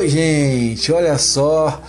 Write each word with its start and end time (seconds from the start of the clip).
Oi, 0.00 0.08
gente, 0.08 0.90
olha 0.92 1.18
só. 1.18 1.82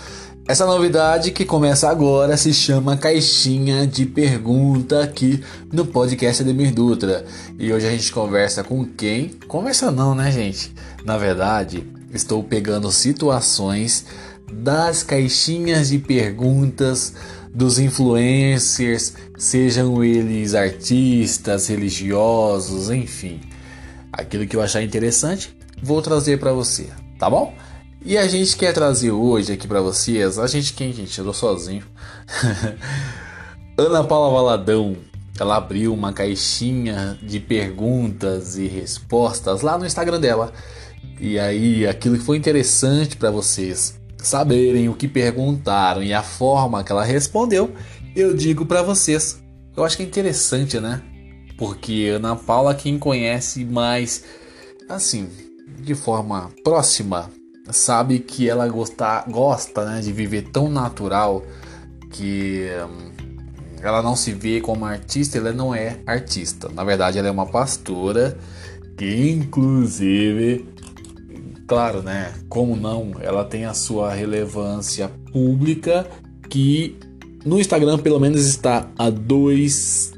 Essa 0.46 0.65
novidade 0.65 1.31
que 1.31 1.46
começa 1.46 1.90
agora 1.90 2.36
se 2.36 2.54
chama 2.54 2.97
Caixinha 2.97 3.88
de 3.88 4.06
Pergunta 4.06 5.02
aqui 5.02 5.42
no 5.72 5.86
podcast 5.86 6.44
Ademir 6.44 6.74
Dutra. 6.74 7.24
E 7.58 7.72
hoje 7.72 7.87
a 7.87 7.90
gente 7.90 8.12
conversa 8.12 8.65
com 8.65 8.83
quem? 8.83 9.29
Conversa 9.47 9.90
não, 9.92 10.13
né, 10.13 10.29
gente? 10.29 10.74
Na 11.05 11.18
verdade, 11.18 11.90
estou 12.13 12.44
pegando 12.44 12.92
situações 12.92 14.05
das 14.51 15.04
caixinhas 15.04 15.87
de 15.87 15.97
perguntas 15.97 17.14
dos 17.55 17.80
influencers, 17.80 19.14
sejam 19.38 20.04
eles 20.04 20.54
artistas, 20.54 21.70
religiosos, 21.70 22.90
enfim. 22.90 23.40
Aquilo 24.12 24.46
que 24.46 24.58
eu 24.58 24.62
achar 24.62 24.84
interessante, 24.84 25.55
vou 25.82 26.02
trazer 26.02 26.38
para 26.40 26.52
você, 26.52 26.88
tá 27.18 27.30
bom? 27.30 27.55
E 28.04 28.18
a 28.18 28.28
gente 28.28 28.58
quer 28.58 28.73
trazer 28.73 29.12
hoje 29.12 29.54
aqui 29.54 29.68
para 29.68 29.80
vocês, 29.80 30.40
a 30.40 30.48
gente 30.48 30.73
quem, 30.73 30.91
gente? 30.91 31.18
Eu 31.20 31.26
tô 31.26 31.34
sozinho. 31.34 31.84
Ana 33.77 34.04
Paula 34.04 34.34
Valadão, 34.34 34.98
ela 35.40 35.58
abriu 35.58 35.94
uma 35.94 36.12
caixinha 36.12 37.20
de 37.22 37.40
perguntas 37.40 38.58
e 38.58 38.66
respostas 38.66 39.62
lá 39.62 39.77
no 39.77 39.86
Instagram 39.86 40.20
dela. 40.20 40.52
E 41.20 41.38
aí, 41.38 41.86
aquilo 41.86 42.18
que 42.18 42.24
foi 42.24 42.38
interessante 42.38 43.16
para 43.16 43.30
vocês 43.30 44.00
saberem 44.18 44.90
o 44.90 44.96
que 44.96 45.08
perguntaram 45.08 46.02
e 46.02 46.12
a 46.12 46.24
forma 46.24 46.84
que 46.84 46.91
ela 46.91 47.04
respondeu, 47.04 47.72
eu 48.16 48.34
digo 48.34 48.66
para 48.66 48.82
vocês. 48.82 49.40
Eu 49.77 49.84
acho 49.84 49.96
que 49.96 50.02
é 50.02 50.08
interessante, 50.08 50.80
né? 50.80 51.04
Porque 51.55 52.12
Ana 52.16 52.36
Paula, 52.36 52.74
quem 52.74 52.98
conhece 52.98 53.63
mais, 53.63 54.24
assim, 54.90 55.30
de 55.79 55.94
forma 55.94 56.52
próxima, 56.63 57.29
sabe 57.70 58.20
que 58.20 58.49
ela 58.49 58.67
gosta, 58.67 59.23
gosta 59.29 59.85
né, 59.85 60.01
de 60.01 60.12
viver 60.12 60.43
tão 60.51 60.70
natural 60.70 61.43
que 62.12 62.67
hum, 62.90 63.12
ela 63.81 64.01
não 64.01 64.15
se 64.15 64.33
vê 64.33 64.61
como 64.61 64.85
artista, 64.85 65.37
ela 65.37 65.51
não 65.51 65.73
é 65.73 65.99
artista. 66.05 66.69
Na 66.69 66.83
verdade, 66.83 67.17
ela 67.17 67.27
é 67.27 67.31
uma 67.31 67.45
pastora 67.45 68.37
que, 68.97 69.29
inclusive, 69.31 70.65
claro, 71.67 72.01
né? 72.01 72.33
Como 72.49 72.75
não, 72.75 73.13
ela 73.21 73.43
tem 73.43 73.65
a 73.65 73.73
sua 73.73 74.13
relevância 74.13 75.09
pública 75.31 76.05
que 76.49 76.97
no 77.45 77.59
Instagram 77.59 77.97
pelo 77.97 78.19
menos 78.19 78.45
está 78.45 78.87
a 78.97 79.09
2 79.09 80.13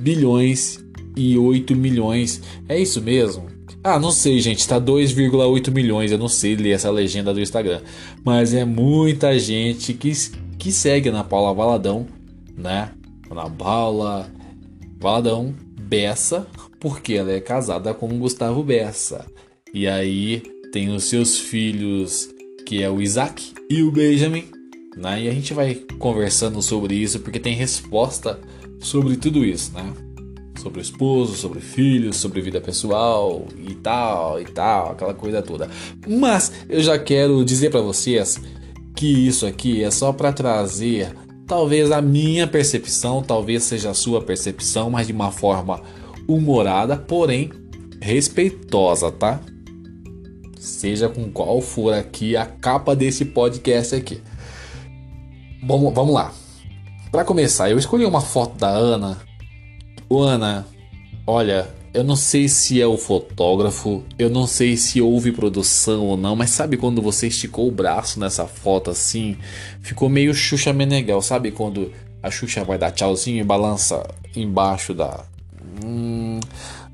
bilhões 0.00 0.82
e 1.16 1.36
8 1.36 1.74
milhões. 1.74 2.40
É 2.68 2.78
isso 2.78 3.02
mesmo? 3.02 3.57
Ah, 3.82 3.98
não 3.98 4.10
sei, 4.10 4.40
gente, 4.40 4.66
tá 4.66 4.80
2,8 4.80 5.70
milhões, 5.70 6.10
eu 6.10 6.18
não 6.18 6.28
sei 6.28 6.56
ler 6.56 6.72
essa 6.72 6.90
legenda 6.90 7.32
do 7.32 7.40
Instagram. 7.40 7.80
Mas 8.24 8.52
é 8.52 8.64
muita 8.64 9.38
gente 9.38 9.94
que, 9.94 10.12
que 10.58 10.72
segue 10.72 11.10
na 11.10 11.22
Paula 11.22 11.54
Valadão, 11.54 12.06
né? 12.56 12.90
Na 13.30 13.48
Paula 13.48 14.28
Valadão 14.98 15.54
Bessa, 15.80 16.46
porque 16.80 17.14
ela 17.14 17.32
é 17.32 17.40
casada 17.40 17.94
com 17.94 18.06
o 18.06 18.18
Gustavo 18.18 18.62
Bessa. 18.62 19.24
E 19.72 19.86
aí 19.86 20.42
tem 20.72 20.90
os 20.90 21.04
seus 21.04 21.38
filhos, 21.38 22.28
que 22.66 22.82
é 22.82 22.90
o 22.90 23.00
Isaac 23.00 23.52
e 23.70 23.82
o 23.82 23.92
Benjamin, 23.92 24.44
né? 24.96 25.22
E 25.22 25.28
a 25.28 25.32
gente 25.32 25.54
vai 25.54 25.74
conversando 25.98 26.60
sobre 26.60 26.96
isso, 26.96 27.20
porque 27.20 27.38
tem 27.38 27.54
resposta 27.54 28.40
sobre 28.80 29.16
tudo 29.16 29.44
isso, 29.44 29.72
né? 29.72 30.07
Sobre 30.58 30.80
o 30.80 30.82
esposo, 30.82 31.34
sobre 31.34 31.60
filhos, 31.60 32.16
sobre 32.16 32.40
vida 32.40 32.60
pessoal 32.60 33.46
e 33.56 33.74
tal 33.74 34.40
e 34.40 34.44
tal, 34.44 34.92
aquela 34.92 35.14
coisa 35.14 35.40
toda. 35.40 35.68
Mas 36.06 36.52
eu 36.68 36.82
já 36.82 36.98
quero 36.98 37.44
dizer 37.44 37.70
para 37.70 37.80
vocês 37.80 38.40
que 38.94 39.06
isso 39.06 39.46
aqui 39.46 39.82
é 39.82 39.90
só 39.90 40.12
para 40.12 40.32
trazer 40.32 41.14
talvez 41.46 41.90
a 41.90 42.02
minha 42.02 42.46
percepção, 42.46 43.22
talvez 43.22 43.62
seja 43.62 43.90
a 43.90 43.94
sua 43.94 44.20
percepção, 44.20 44.90
mas 44.90 45.06
de 45.06 45.12
uma 45.12 45.30
forma 45.30 45.80
humorada, 46.26 46.96
porém 46.96 47.50
respeitosa, 48.00 49.10
tá? 49.10 49.40
Seja 50.58 51.08
com 51.08 51.30
qual 51.30 51.60
for 51.60 51.94
aqui 51.94 52.36
a 52.36 52.44
capa 52.44 52.94
desse 52.94 53.24
podcast 53.24 53.94
aqui. 53.94 54.20
Vamos, 55.62 55.94
vamos 55.94 56.12
lá. 56.12 56.32
Para 57.10 57.24
começar, 57.24 57.70
eu 57.70 57.78
escolhi 57.78 58.04
uma 58.04 58.20
foto 58.20 58.58
da 58.58 58.68
Ana 58.68 59.27
Ô 60.10 60.22
Ana, 60.22 60.66
olha, 61.26 61.68
eu 61.92 62.02
não 62.02 62.16
sei 62.16 62.48
se 62.48 62.80
é 62.80 62.86
o 62.86 62.96
fotógrafo, 62.96 64.02
eu 64.18 64.30
não 64.30 64.46
sei 64.46 64.74
se 64.74 65.02
houve 65.02 65.32
produção 65.32 66.06
ou 66.06 66.16
não, 66.16 66.34
mas 66.34 66.48
sabe 66.48 66.78
quando 66.78 67.02
você 67.02 67.26
esticou 67.26 67.68
o 67.68 67.72
braço 67.72 68.18
nessa 68.18 68.46
foto 68.46 68.90
assim? 68.90 69.36
Ficou 69.82 70.08
meio 70.08 70.32
Xuxa 70.32 70.72
Meneghel, 70.72 71.20
sabe 71.20 71.50
quando 71.50 71.92
a 72.22 72.30
Xuxa 72.30 72.64
vai 72.64 72.78
dar 72.78 72.90
tchauzinho 72.90 73.40
e 73.40 73.44
balança 73.44 74.02
embaixo 74.34 74.94
da 74.94 75.24
hum, 75.84 76.40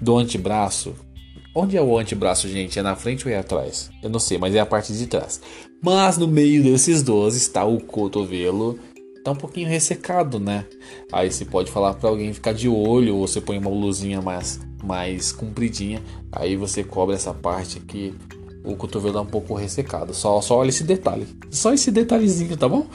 do 0.00 0.16
antebraço? 0.16 0.96
Onde 1.54 1.76
é 1.76 1.82
o 1.82 1.96
antebraço, 1.96 2.48
gente? 2.48 2.80
É 2.80 2.82
na 2.82 2.96
frente 2.96 3.28
ou 3.28 3.32
é 3.32 3.38
atrás? 3.38 3.90
Eu 4.02 4.10
não 4.10 4.18
sei, 4.18 4.38
mas 4.38 4.56
é 4.56 4.58
a 4.58 4.66
parte 4.66 4.92
de 4.92 5.06
trás. 5.06 5.40
Mas 5.80 6.18
no 6.18 6.26
meio 6.26 6.64
desses 6.64 7.00
dois 7.00 7.36
está 7.36 7.64
o 7.64 7.78
cotovelo 7.78 8.76
tá 9.24 9.30
um 9.30 9.36
pouquinho 9.36 9.68
ressecado, 9.68 10.38
né? 10.38 10.66
Aí 11.10 11.32
você 11.32 11.46
pode 11.46 11.70
falar 11.70 11.94
para 11.94 12.10
alguém 12.10 12.32
ficar 12.34 12.52
de 12.52 12.68
olho, 12.68 13.16
ou 13.16 13.26
você 13.26 13.40
põe 13.40 13.56
uma 13.56 13.70
luzinha 13.70 14.20
mais, 14.20 14.60
mais 14.82 15.32
compridinha, 15.32 16.02
aí 16.30 16.54
você 16.56 16.84
cobre 16.84 17.16
essa 17.16 17.32
parte 17.32 17.78
aqui, 17.78 18.14
o 18.62 18.76
cotovelo 18.76 19.18
é 19.18 19.20
um 19.22 19.26
pouco 19.26 19.54
ressecado. 19.54 20.12
Só, 20.12 20.40
só 20.42 20.58
olha 20.58 20.68
esse 20.68 20.84
detalhe, 20.84 21.26
só 21.50 21.72
esse 21.72 21.90
detalhezinho, 21.90 22.54
tá 22.56 22.68
bom? 22.68 22.86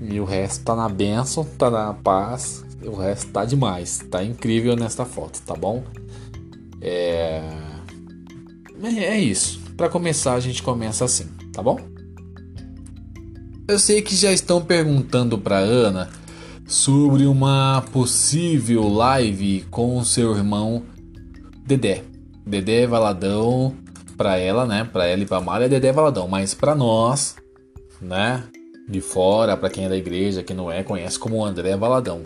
E 0.00 0.20
o 0.20 0.24
resto 0.24 0.64
tá 0.64 0.76
na 0.76 0.88
benção, 0.88 1.44
tá 1.44 1.68
na 1.68 1.92
paz, 1.92 2.64
o 2.80 2.94
resto 2.94 3.32
tá 3.32 3.44
demais, 3.44 3.98
tá 4.08 4.22
incrível 4.22 4.76
nesta 4.76 5.04
foto, 5.04 5.42
tá 5.42 5.54
bom? 5.54 5.82
É, 6.80 7.42
é, 8.80 9.04
é 9.04 9.18
isso. 9.18 9.60
Para 9.76 9.88
começar, 9.88 10.34
a 10.34 10.40
gente 10.40 10.62
começa 10.62 11.04
assim, 11.04 11.26
tá 11.52 11.60
bom? 11.60 11.97
Eu 13.68 13.78
sei 13.78 14.00
que 14.00 14.16
já 14.16 14.32
estão 14.32 14.62
perguntando 14.62 15.36
para 15.36 15.58
Ana 15.58 16.08
sobre 16.66 17.26
uma 17.26 17.84
possível 17.92 18.88
live 18.88 19.66
com 19.70 20.02
seu 20.02 20.34
irmão 20.34 20.84
Dedé. 21.66 22.02
Dedé 22.46 22.86
Valadão, 22.86 23.76
para 24.16 24.38
ela, 24.38 24.64
né? 24.64 24.88
Para 24.90 25.04
ela 25.04 25.22
e 25.22 25.26
para 25.26 25.42
Maria, 25.42 25.68
Dedé 25.68 25.92
Valadão, 25.92 26.26
mas 26.26 26.54
para 26.54 26.74
nós, 26.74 27.36
né? 28.00 28.42
De 28.88 29.02
fora, 29.02 29.54
para 29.54 29.68
quem 29.68 29.84
é 29.84 29.88
da 29.90 29.98
igreja, 29.98 30.42
que 30.42 30.54
não 30.54 30.72
é, 30.72 30.82
conhece 30.82 31.18
como 31.18 31.44
André 31.44 31.76
Valadão. 31.76 32.22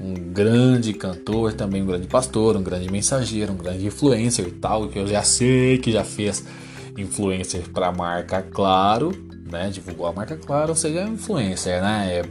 Um 0.00 0.14
grande 0.14 0.92
cantor, 0.92 1.54
também 1.54 1.82
um 1.82 1.86
grande 1.86 2.06
pastor, 2.06 2.56
um 2.56 2.62
grande 2.62 2.88
mensageiro, 2.88 3.52
um 3.52 3.56
grande 3.56 3.84
influencer 3.84 4.46
e 4.46 4.52
tal, 4.52 4.86
que 4.86 5.00
eu 5.00 5.08
já 5.08 5.24
sei 5.24 5.78
que 5.78 5.90
já 5.90 6.04
fez 6.04 6.44
influencer 6.96 7.68
para 7.70 7.90
marca 7.90 8.42
Claro, 8.42 9.31
né? 9.52 9.70
Divulgou 9.70 10.06
a 10.06 10.12
marca 10.12 10.36
Claro, 10.36 10.74
seja, 10.74 11.02
influencer, 11.04 11.80
né? 11.80 12.20
É, 12.20 12.24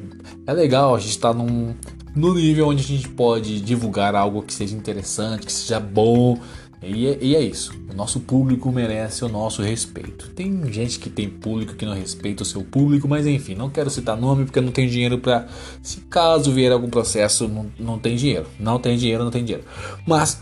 é 0.47 0.53
legal 0.53 0.95
a 0.95 0.99
gente 0.99 1.17
tá 1.17 1.33
num 1.33 1.73
no 2.13 2.33
nível 2.33 2.67
onde 2.67 2.83
a 2.83 2.87
gente 2.87 3.07
pode 3.07 3.61
divulgar 3.61 4.15
algo 4.15 4.41
que 4.43 4.53
seja 4.53 4.75
interessante, 4.75 5.45
que 5.45 5.53
seja 5.53 5.79
bom. 5.79 6.37
E 6.83 7.07
é, 7.07 7.17
e 7.21 7.35
é, 7.35 7.41
isso. 7.41 7.71
O 7.89 7.93
nosso 7.93 8.19
público 8.19 8.71
merece 8.71 9.23
o 9.23 9.29
nosso 9.29 9.61
respeito. 9.61 10.29
Tem 10.31 10.73
gente 10.73 10.99
que 10.99 11.09
tem 11.09 11.29
público 11.29 11.75
que 11.75 11.85
não 11.85 11.93
respeita 11.93 12.41
o 12.41 12.45
seu 12.45 12.63
público, 12.63 13.07
mas 13.07 13.27
enfim, 13.27 13.53
não 13.53 13.69
quero 13.69 13.89
citar 13.89 14.17
nome 14.17 14.45
porque 14.45 14.59
não 14.59 14.71
tem 14.71 14.89
dinheiro 14.89 15.19
para. 15.19 15.47
Se 15.81 16.01
caso 16.01 16.51
vier 16.51 16.71
algum 16.71 16.89
processo, 16.89 17.47
não, 17.47 17.71
não 17.79 17.99
tem 17.99 18.15
dinheiro. 18.15 18.47
Não 18.59 18.79
tem 18.79 18.97
dinheiro, 18.97 19.23
não 19.23 19.31
tem 19.31 19.45
dinheiro. 19.45 19.65
Mas 20.07 20.41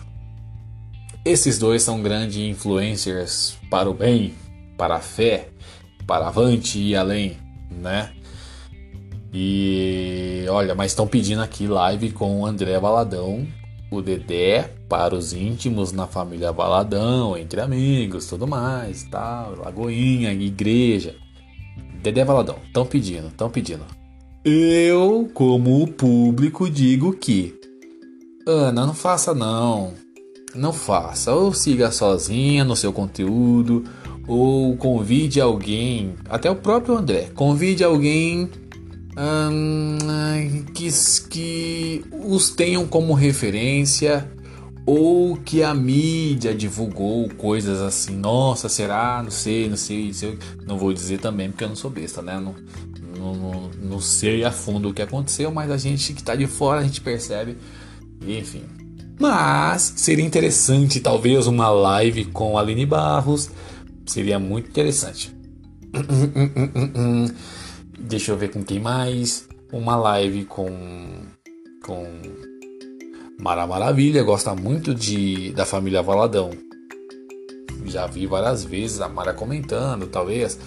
esses 1.25 1.59
dois 1.59 1.83
são 1.83 2.01
grandes 2.01 2.37
influencers 2.37 3.57
para 3.69 3.89
o 3.89 3.93
bem, 3.93 4.33
para 4.77 4.95
a 4.95 5.01
fé, 5.01 5.49
para 6.09 6.29
avante 6.29 6.79
e 6.79 6.95
além, 6.95 7.37
né? 7.69 8.09
E 9.31 10.43
olha, 10.49 10.73
mas 10.73 10.91
estão 10.91 11.05
pedindo 11.05 11.43
aqui 11.43 11.67
live 11.67 12.11
com 12.13 12.41
o 12.41 12.47
André 12.47 12.79
Valadão, 12.79 13.45
o 13.91 14.01
Dedé 14.01 14.71
para 14.89 15.13
os 15.13 15.33
íntimos 15.33 15.91
na 15.91 16.07
família 16.07 16.51
Valadão, 16.51 17.37
entre 17.37 17.61
amigos, 17.61 18.25
tudo 18.25 18.47
mais, 18.47 19.03
tal, 19.03 19.55
Lagoinha, 19.55 20.33
igreja. 20.33 21.15
Dedé 22.01 22.25
Valadão, 22.25 22.55
estão 22.65 22.87
pedindo, 22.87 23.27
estão 23.27 23.51
pedindo. 23.51 23.85
Eu, 24.43 25.29
como 25.31 25.87
público, 25.89 26.67
digo 26.67 27.13
que 27.13 27.53
Ana, 28.47 28.83
não 28.83 28.95
faça 28.95 29.35
não. 29.35 29.93
Não 30.55 30.73
faça. 30.73 31.35
Ou 31.35 31.53
siga 31.53 31.91
sozinha 31.91 32.63
no 32.63 32.75
seu 32.75 32.91
conteúdo, 32.91 33.83
ou 34.29 34.77
convide 34.77 35.41
alguém, 35.41 36.13
até 36.29 36.51
o 36.51 36.55
próprio 36.55 36.95
André, 36.95 37.31
convide 37.33 37.83
alguém 37.83 38.47
hum, 39.17 39.97
que, 40.71 40.87
que 41.27 42.05
os 42.11 42.51
tenham 42.51 42.85
como 42.85 43.13
referência, 43.15 44.31
ou 44.85 45.35
que 45.35 45.63
a 45.63 45.73
mídia 45.73 46.53
divulgou 46.53 47.27
coisas 47.37 47.81
assim, 47.81 48.15
nossa, 48.15 48.69
será? 48.69 49.19
Não 49.23 49.31
sei, 49.31 49.67
não 49.67 49.77
sei, 49.77 50.05
não 50.05 50.13
sei. 50.13 50.37
Não 50.65 50.77
vou 50.77 50.93
dizer 50.93 51.19
também 51.19 51.49
porque 51.49 51.63
eu 51.63 51.69
não 51.69 51.75
sou 51.75 51.89
besta, 51.89 52.21
né? 52.21 52.39
Não, 52.39 52.55
não, 53.17 53.69
não, 53.81 53.99
sei 53.99 54.43
a 54.43 54.51
fundo 54.51 54.89
o 54.89 54.93
que 54.93 55.01
aconteceu, 55.01 55.51
mas 55.51 55.71
a 55.71 55.77
gente 55.77 56.13
que 56.13 56.21
está 56.21 56.35
de 56.35 56.45
fora, 56.45 56.81
a 56.81 56.83
gente 56.83 57.01
percebe, 57.01 57.57
enfim. 58.27 58.63
Mas 59.19 59.93
seria 59.97 60.23
interessante, 60.23 60.99
talvez, 60.99 61.45
uma 61.47 61.69
live 61.69 62.25
com 62.25 62.57
Aline 62.57 62.85
Barros. 62.85 63.49
Seria 64.09 64.39
muito 64.39 64.69
interessante. 64.69 65.31
Deixa 67.99 68.31
eu 68.31 68.37
ver 68.37 68.49
com 68.49 68.63
quem 68.63 68.79
mais. 68.79 69.47
Uma 69.71 69.95
live 69.95 70.45
com. 70.45 70.67
com. 71.85 72.07
Mara 73.39 73.67
Maravilha, 73.67 74.23
gosta 74.23 74.55
muito 74.55 74.95
de 74.95 75.51
da 75.51 75.63
família 75.63 76.01
Valadão. 76.01 76.49
Já 77.85 78.07
vi 78.07 78.25
várias 78.25 78.63
vezes 78.63 78.99
a 78.99 79.07
Mara 79.07 79.31
comentando, 79.31 80.07
talvez. 80.07 80.57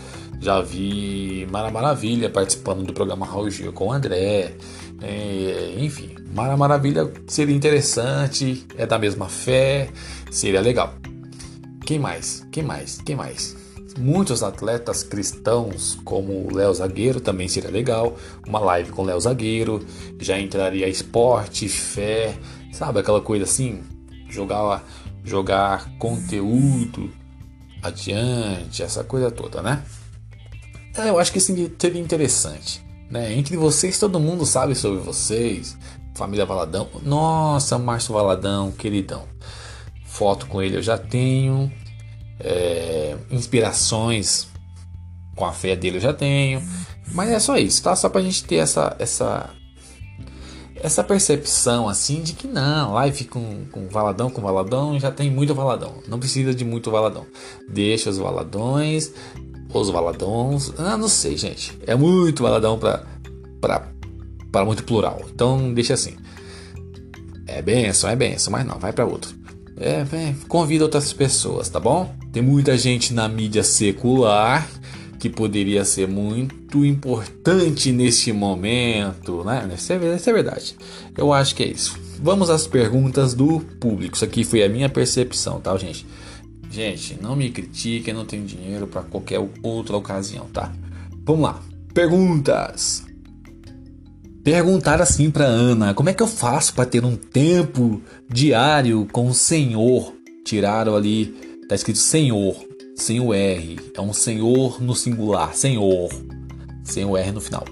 Já 0.40 0.60
vi 0.60 1.44
Mara 1.50 1.72
Maravilha 1.72 2.30
participando 2.30 2.84
do 2.84 2.92
programa 2.92 3.26
Raul 3.26 3.50
Gil 3.50 3.72
com 3.72 3.88
o 3.88 3.92
André. 3.92 4.54
É, 5.00 5.74
enfim, 5.78 6.14
Mara 6.32 6.56
Maravilha 6.56 7.12
seria 7.26 7.56
interessante, 7.56 8.64
é 8.78 8.86
da 8.86 9.00
mesma 9.00 9.28
fé, 9.28 9.90
seria 10.30 10.60
legal. 10.60 11.01
Quem 11.92 11.98
mais? 11.98 12.46
Quem 12.50 12.62
mais? 12.62 13.02
Quem 13.04 13.14
mais? 13.14 13.54
Muitos 13.98 14.42
atletas 14.42 15.02
cristãos, 15.02 15.98
como 16.06 16.46
o 16.46 16.50
Léo 16.50 16.72
Zagueiro, 16.72 17.20
também 17.20 17.48
seria 17.48 17.68
legal. 17.68 18.16
Uma 18.48 18.60
live 18.60 18.90
com 18.92 19.02
o 19.02 19.04
Léo 19.04 19.20
Zagueiro, 19.20 19.84
já 20.18 20.40
entraria 20.40 20.88
esporte, 20.88 21.68
fé, 21.68 22.34
sabe 22.72 23.00
aquela 23.00 23.20
coisa 23.20 23.44
assim? 23.44 23.82
Jogar, 24.26 24.82
jogar 25.22 25.90
conteúdo 25.98 27.10
adiante, 27.82 28.82
essa 28.82 29.04
coisa 29.04 29.30
toda, 29.30 29.60
né? 29.60 29.84
É, 30.96 31.10
eu 31.10 31.18
acho 31.18 31.30
que 31.30 31.36
isso 31.36 31.54
seria 31.78 32.00
interessante. 32.00 32.82
Né? 33.10 33.34
Entre 33.34 33.54
vocês, 33.54 33.98
todo 33.98 34.18
mundo 34.18 34.46
sabe 34.46 34.74
sobre 34.74 35.00
vocês. 35.00 35.76
Família 36.14 36.46
Valadão. 36.46 36.88
Nossa, 37.02 37.78
Márcio 37.78 38.14
Valadão, 38.14 38.72
queridão. 38.72 39.24
Foto 40.06 40.46
com 40.46 40.62
ele 40.62 40.78
eu 40.78 40.82
já 40.82 40.96
tenho 40.96 41.70
é, 42.42 43.16
inspirações 43.30 44.48
com 45.36 45.44
a 45.44 45.52
fé 45.52 45.76
dele 45.76 45.96
eu 45.96 46.00
já 46.00 46.12
tenho. 46.12 46.62
Mas 47.12 47.30
é 47.30 47.38
só 47.38 47.56
isso, 47.56 47.82
tá? 47.82 47.94
Só 47.94 48.08
pra 48.08 48.22
gente 48.22 48.44
ter 48.44 48.56
essa, 48.56 48.96
essa, 48.98 49.50
essa 50.76 51.04
percepção 51.04 51.88
assim 51.88 52.22
de 52.22 52.32
que 52.32 52.46
não, 52.46 52.94
live 52.94 53.24
com, 53.24 53.66
com 53.70 53.88
valadão, 53.88 54.30
com 54.30 54.40
valadão, 54.40 54.98
já 54.98 55.10
tem 55.10 55.30
muito 55.30 55.54
valadão. 55.54 55.94
Não 56.08 56.18
precisa 56.18 56.54
de 56.54 56.64
muito 56.64 56.90
valadão. 56.90 57.26
Deixa 57.68 58.10
os 58.10 58.18
valadões, 58.18 59.12
os 59.72 59.90
valadões. 59.90 60.72
Ah, 60.78 60.96
não 60.96 61.08
sei, 61.08 61.36
gente. 61.36 61.78
É 61.86 61.94
muito 61.94 62.42
valadão 62.42 62.78
pra, 62.78 63.04
pra, 63.60 63.88
pra 64.50 64.64
muito 64.64 64.84
plural. 64.84 65.20
Então 65.32 65.72
deixa 65.72 65.94
assim. 65.94 66.16
É 67.46 67.60
benção, 67.60 68.08
é 68.08 68.16
benção, 68.16 68.50
mas 68.52 68.64
não, 68.64 68.78
vai 68.78 68.92
para 68.92 69.04
outro. 69.04 69.34
É, 69.76 70.04
convida 70.48 70.84
outras 70.84 71.12
pessoas, 71.12 71.68
tá 71.68 71.80
bom? 71.80 72.21
Tem 72.32 72.42
muita 72.42 72.78
gente 72.78 73.12
na 73.12 73.28
mídia 73.28 73.62
secular 73.62 74.66
que 75.18 75.28
poderia 75.28 75.84
ser 75.84 76.08
muito 76.08 76.84
importante 76.84 77.92
neste 77.92 78.32
momento, 78.32 79.44
né? 79.44 79.70
Isso 79.72 79.92
é, 79.92 80.16
isso 80.16 80.30
é 80.30 80.32
verdade. 80.32 80.76
Eu 81.16 81.32
acho 81.32 81.54
que 81.54 81.62
é 81.62 81.66
isso. 81.66 81.96
Vamos 82.20 82.50
às 82.50 82.66
perguntas 82.66 83.34
do 83.34 83.60
público. 83.60 84.16
Isso 84.16 84.24
aqui 84.24 84.42
foi 84.42 84.64
a 84.64 84.68
minha 84.68 84.88
percepção, 84.88 85.60
tá, 85.60 85.76
gente? 85.76 86.06
Gente, 86.70 87.18
não 87.20 87.36
me 87.36 87.50
critiquem, 87.50 88.14
não 88.14 88.24
tenho 88.24 88.44
dinheiro 88.44 88.86
para 88.86 89.02
qualquer 89.02 89.38
outra 89.62 89.96
ocasião, 89.96 90.46
tá? 90.46 90.72
Vamos 91.24 91.42
lá. 91.42 91.62
Perguntas. 91.92 93.04
Perguntar 94.42 95.00
assim 95.00 95.30
para 95.30 95.44
Ana: 95.44 95.94
como 95.94 96.08
é 96.08 96.14
que 96.14 96.22
eu 96.22 96.26
faço 96.26 96.74
para 96.74 96.86
ter 96.86 97.04
um 97.04 97.14
tempo 97.14 98.00
diário 98.28 99.06
com 99.12 99.28
o 99.28 99.34
Senhor? 99.34 100.14
Tiraram 100.44 100.96
ali, 100.96 101.51
tá 101.68 101.74
escrito 101.74 101.98
Senhor, 101.98 102.56
sem 102.94 103.20
o 103.20 103.32
R. 103.32 103.78
É 103.94 104.00
um 104.00 104.12
Senhor 104.12 104.82
no 104.82 104.94
singular, 104.94 105.54
Senhor, 105.54 106.10
sem 106.84 107.04
o 107.04 107.16
R 107.16 107.32
no 107.32 107.40
final. 107.40 107.64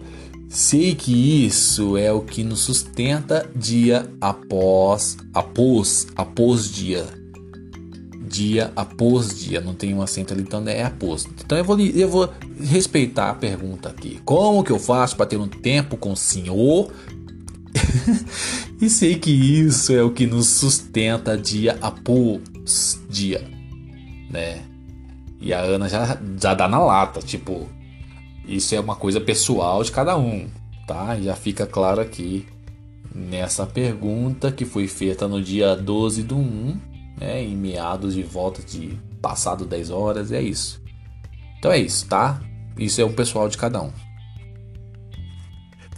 Sei 0.49 0.95
que 0.95 1.47
isso 1.47 1.97
é 1.97 2.13
o 2.13 2.23
que 2.23 2.43
nos 2.43 2.61
sustenta 2.61 3.49
dia 3.55 4.11
após 4.21 5.17
após 5.33 6.09
após 6.17 6.69
dia 6.69 7.07
dia 8.31 8.73
após 8.77 9.39
dia, 9.39 9.61
não 9.61 9.75
tem 9.75 9.93
um 9.93 10.01
acento 10.01 10.33
ali, 10.33 10.43
então 10.43 10.67
é 10.69 10.85
após. 10.85 11.27
Então 11.45 11.59
eu 11.59 11.65
vou, 11.65 11.79
eu 11.81 12.09
vou 12.09 12.33
respeitar 12.61 13.31
a 13.31 13.35
pergunta 13.35 13.89
aqui. 13.89 14.21
Como 14.25 14.63
que 14.63 14.71
eu 14.71 14.79
faço 14.79 15.17
para 15.17 15.27
ter 15.27 15.37
um 15.37 15.49
tempo 15.49 15.97
com 15.97 16.13
o 16.13 16.17
Senhor? 16.17 16.93
e 18.81 18.89
sei 18.89 19.17
que 19.17 19.31
isso 19.31 19.93
é 19.93 20.03
o 20.03 20.11
que 20.11 20.27
nos 20.27 20.47
sustenta 20.47 21.37
dia 21.37 21.77
após 21.81 23.01
dia, 23.09 23.43
né? 24.31 24.62
E 25.41 25.53
a 25.53 25.61
Ana 25.61 25.88
já, 25.88 26.19
já 26.41 26.55
dá 26.55 26.69
na 26.69 26.79
lata, 26.79 27.21
tipo, 27.21 27.69
isso 28.47 28.75
é 28.75 28.81
uma 28.81 28.94
coisa 28.97 29.21
pessoal 29.21 29.82
de 29.82 29.91
cada 29.91 30.17
um, 30.17 30.49
tá? 30.87 31.19
Já 31.21 31.35
fica 31.35 31.67
claro 31.67 32.00
aqui 32.00 32.47
nessa 33.15 33.67
pergunta 33.67 34.53
que 34.53 34.65
foi 34.65 34.87
feita 34.87 35.27
no 35.27 35.43
dia 35.43 35.75
12 35.75 36.23
do 36.23 36.37
1 36.37 36.91
né, 37.21 37.43
em 37.43 37.56
meados 37.56 38.15
de 38.15 38.23
volta 38.23 38.62
de 38.62 38.99
passado 39.21 39.65
10 39.65 39.91
horas, 39.91 40.32
é 40.32 40.41
isso. 40.41 40.81
Então 41.59 41.71
é 41.71 41.79
isso, 41.79 42.06
tá? 42.06 42.41
Isso 42.79 43.00
é 43.00 43.05
o 43.05 43.12
pessoal 43.12 43.49
de 43.49 43.59
cada 43.59 43.82
um. 43.82 43.93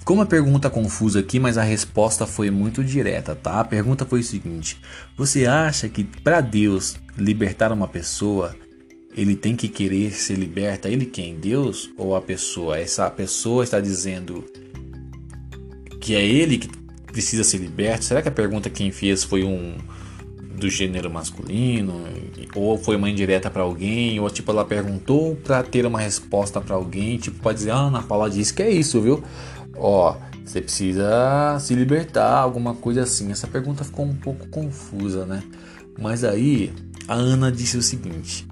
Ficou 0.02 0.16
uma 0.16 0.26
pergunta 0.26 0.69
confusa 0.69 1.20
aqui, 1.20 1.38
mas 1.38 1.56
a 1.56 1.62
resposta 1.62 2.26
foi 2.26 2.50
muito 2.50 2.82
direta, 2.82 3.37
tá? 3.37 3.60
A 3.60 3.64
pergunta 3.64 4.04
foi 4.04 4.19
o 4.19 4.25
seguinte: 4.25 4.81
Você 5.16 5.46
acha 5.46 5.88
que 5.88 6.02
para 6.02 6.40
Deus 6.40 6.96
libertar 7.16 7.70
uma 7.70 7.87
pessoa, 7.87 8.52
ele 9.16 9.37
tem 9.37 9.54
que 9.54 9.69
querer 9.69 10.10
ser 10.10 10.34
liberta? 10.34 10.88
Ele 10.88 11.06
quem? 11.06 11.37
Deus 11.37 11.88
ou 11.96 12.16
a 12.16 12.20
pessoa? 12.20 12.81
Essa 12.81 13.08
pessoa 13.08 13.62
está 13.62 13.78
dizendo 13.78 14.44
que 16.00 16.16
é 16.16 16.26
ele 16.26 16.58
que 16.58 16.69
precisa 17.06 17.44
ser 17.44 17.58
liberto? 17.58 18.05
Será 18.05 18.20
que 18.20 18.28
a 18.28 18.32
pergunta 18.32 18.69
quem 18.69 18.90
fez 18.90 19.22
foi 19.22 19.44
um 19.44 19.76
do 20.56 20.69
gênero 20.69 21.08
masculino, 21.08 22.05
ou 22.55 22.77
foi 22.77 22.96
uma 22.96 23.08
indireta 23.08 23.50
para 23.50 23.62
alguém, 23.62 24.19
ou 24.19 24.29
tipo 24.31 24.50
ela 24.50 24.65
perguntou 24.65 25.36
para 25.36 25.62
ter 25.62 25.86
uma 25.86 26.00
resposta 26.00 26.60
para 26.60 26.74
alguém, 26.74 27.19
tipo 27.19 27.41
para 27.41 27.53
dizer, 27.53 27.70
ah, 27.70 27.82
Ana 27.82 28.03
Paula 28.03 28.29
disse 28.29 28.53
que 28.53 28.62
é 28.62 28.70
isso, 28.70 29.00
viu? 29.00 29.22
Ó, 29.76 30.17
você 30.44 30.60
precisa 30.60 31.58
se 31.60 31.74
libertar, 31.74 32.38
alguma 32.38 32.74
coisa 32.74 33.02
assim. 33.02 33.31
Essa 33.31 33.46
pergunta 33.46 33.84
ficou 33.84 34.05
um 34.05 34.14
pouco 34.14 34.46
confusa, 34.48 35.24
né? 35.24 35.43
Mas 35.98 36.24
aí 36.24 36.72
a 37.08 37.14
Ana 37.14 37.50
disse 37.50 37.76
o 37.76 37.82
seguinte: 37.82 38.46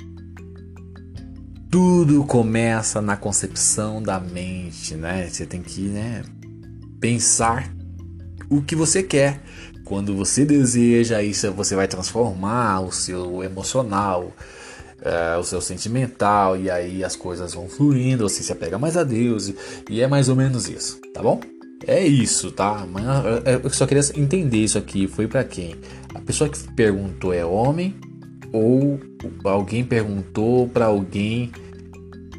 tudo 1.71 2.25
começa 2.25 3.01
na 3.01 3.17
concepção 3.17 4.03
da 4.03 4.19
mente, 4.19 4.95
né? 4.97 5.29
Você 5.29 5.47
tem 5.47 5.63
que, 5.63 5.83
né, 5.83 6.23
pensar 6.99 7.73
o 8.49 8.61
que 8.61 8.75
você 8.75 9.03
quer. 9.03 9.41
Quando 9.85 10.17
você 10.17 10.45
deseja 10.45 11.23
isso, 11.23 11.51
você 11.53 11.75
vai 11.75 11.89
transformar 11.89 12.81
o 12.81 12.93
seu 12.93 13.43
emocional, 13.43 14.33
uh, 15.03 15.39
o 15.39 15.45
seu 15.45 15.61
sentimental, 15.61 16.57
e 16.57 16.71
aí 16.71 17.05
as 17.05 17.17
coisas 17.17 17.55
vão 17.55 17.69
fluindo, 17.69 18.29
você 18.29 18.43
se 18.43 18.53
apega 18.53 18.79
mais 18.79 18.97
a 18.97 19.05
Deus, 19.05 19.53
e 19.89 20.01
é 20.01 20.07
mais 20.07 20.29
ou 20.29 20.37
menos 20.37 20.69
isso, 20.69 21.01
tá 21.13 21.23
bom? 21.23 21.41
É 21.87 22.07
isso, 22.07 22.53
tá? 22.53 22.87
Mas 22.91 23.05
eu 23.65 23.71
só 23.71 23.87
queria 23.87 24.03
entender 24.15 24.59
isso 24.59 24.77
aqui. 24.77 25.09
Foi 25.09 25.27
para 25.27 25.43
quem? 25.43 25.77
A 26.15 26.21
pessoa 26.21 26.51
que 26.51 26.59
perguntou 26.75 27.33
é 27.33 27.43
homem 27.43 27.95
ou 28.53 29.01
alguém 29.45 29.83
perguntou 29.83 30.69
para 30.69 30.85
alguém 30.85 31.51